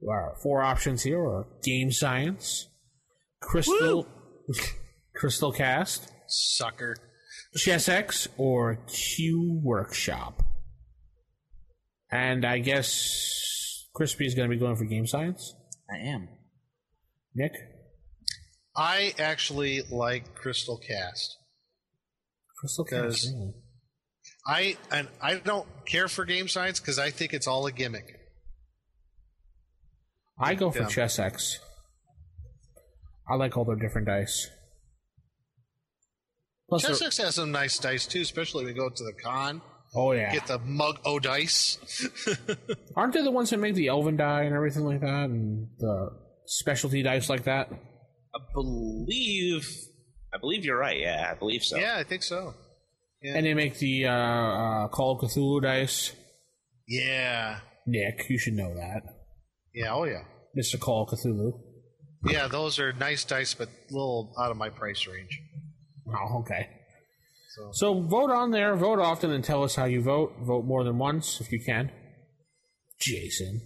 [0.00, 2.68] There are four options here are Game Science,
[3.40, 4.06] Crystal,
[5.14, 6.96] Crystal Caste, Sucker.
[7.56, 10.42] Chessex, or Q Workshop.
[12.10, 15.54] And I guess Crispy is going to be going for Game Science.
[15.90, 16.28] I am.
[17.34, 17.52] Nick?
[18.76, 21.38] I actually like Crystal Caste.
[22.58, 23.32] Crystal Caste.
[23.32, 23.54] really.
[24.46, 28.04] I and I don't care for game science because I think it's all a gimmick.
[30.38, 30.88] I go for Yeah.
[30.88, 31.58] Chessex.
[33.28, 34.48] I like all their different dice.
[36.68, 39.62] Plus, they're- Chessex has some nice dice too, especially when we go to the con.
[39.94, 41.78] oh yeah, Get the mug o dice.
[42.96, 46.10] aren't they the ones that make the Elven die and everything like that, and the
[46.46, 47.68] specialty dice like that?
[48.34, 49.68] I believe.
[50.34, 50.98] I believe you're right.
[51.00, 51.78] Yeah, I believe so.
[51.78, 52.54] yeah, I think so.
[53.22, 53.36] Yeah.
[53.36, 56.12] And they make the uh, uh, Call of Cthulhu dice.
[56.86, 57.60] yeah.
[57.86, 59.02] Nick, you should know that,
[59.76, 59.94] Yeah.
[59.94, 60.24] Oh yeah.
[60.54, 61.52] Mister Call of Cthulhu.
[62.24, 65.40] Yeah, those are nice dice, but a little out of my price range.
[66.08, 66.68] Oh, okay.
[67.54, 70.32] So- So vote on there, vote often, and tell us how you vote.
[70.40, 71.92] Vote more than once if you can.
[72.98, 73.60] Jason.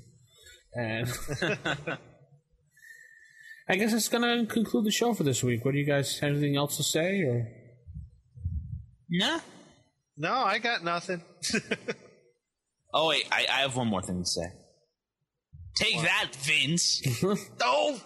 [0.74, 1.08] And
[3.68, 5.64] I guess it's gonna conclude the show for this week.
[5.64, 7.46] What do you guys have anything else to say or
[9.08, 9.40] Nah.
[10.16, 11.22] No, I got nothing.
[12.92, 14.46] Oh wait, I, I have one more thing to say.
[15.76, 17.02] Take that, Vince.
[17.62, 18.00] oh,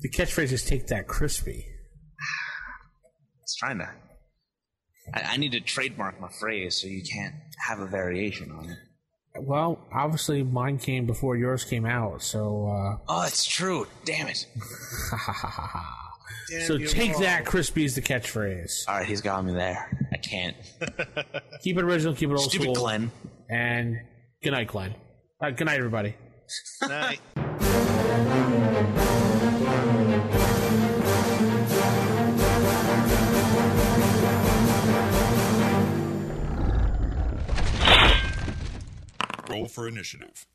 [0.00, 1.66] the catchphrase is take that crispy.
[3.42, 3.88] It's trying to.
[5.14, 7.34] I, I need to trademark my phrase so you can't
[7.66, 8.78] have a variation on it.
[9.38, 13.86] Well, obviously mine came before yours came out, so uh Oh, it's true.
[14.04, 14.46] Damn it.
[16.50, 17.20] damn so take all.
[17.20, 18.88] that crispy is the catchphrase.
[18.88, 20.08] All right, he's got me there.
[20.12, 20.56] I can't.
[21.62, 22.74] Keep it original, keep it old Stupid school.
[22.74, 23.10] Glenn.
[23.50, 23.98] And
[24.42, 24.94] good night, Glenn.
[25.38, 26.14] Uh, good night, everybody.
[26.88, 27.20] Night.
[39.50, 40.46] Roll for initiative.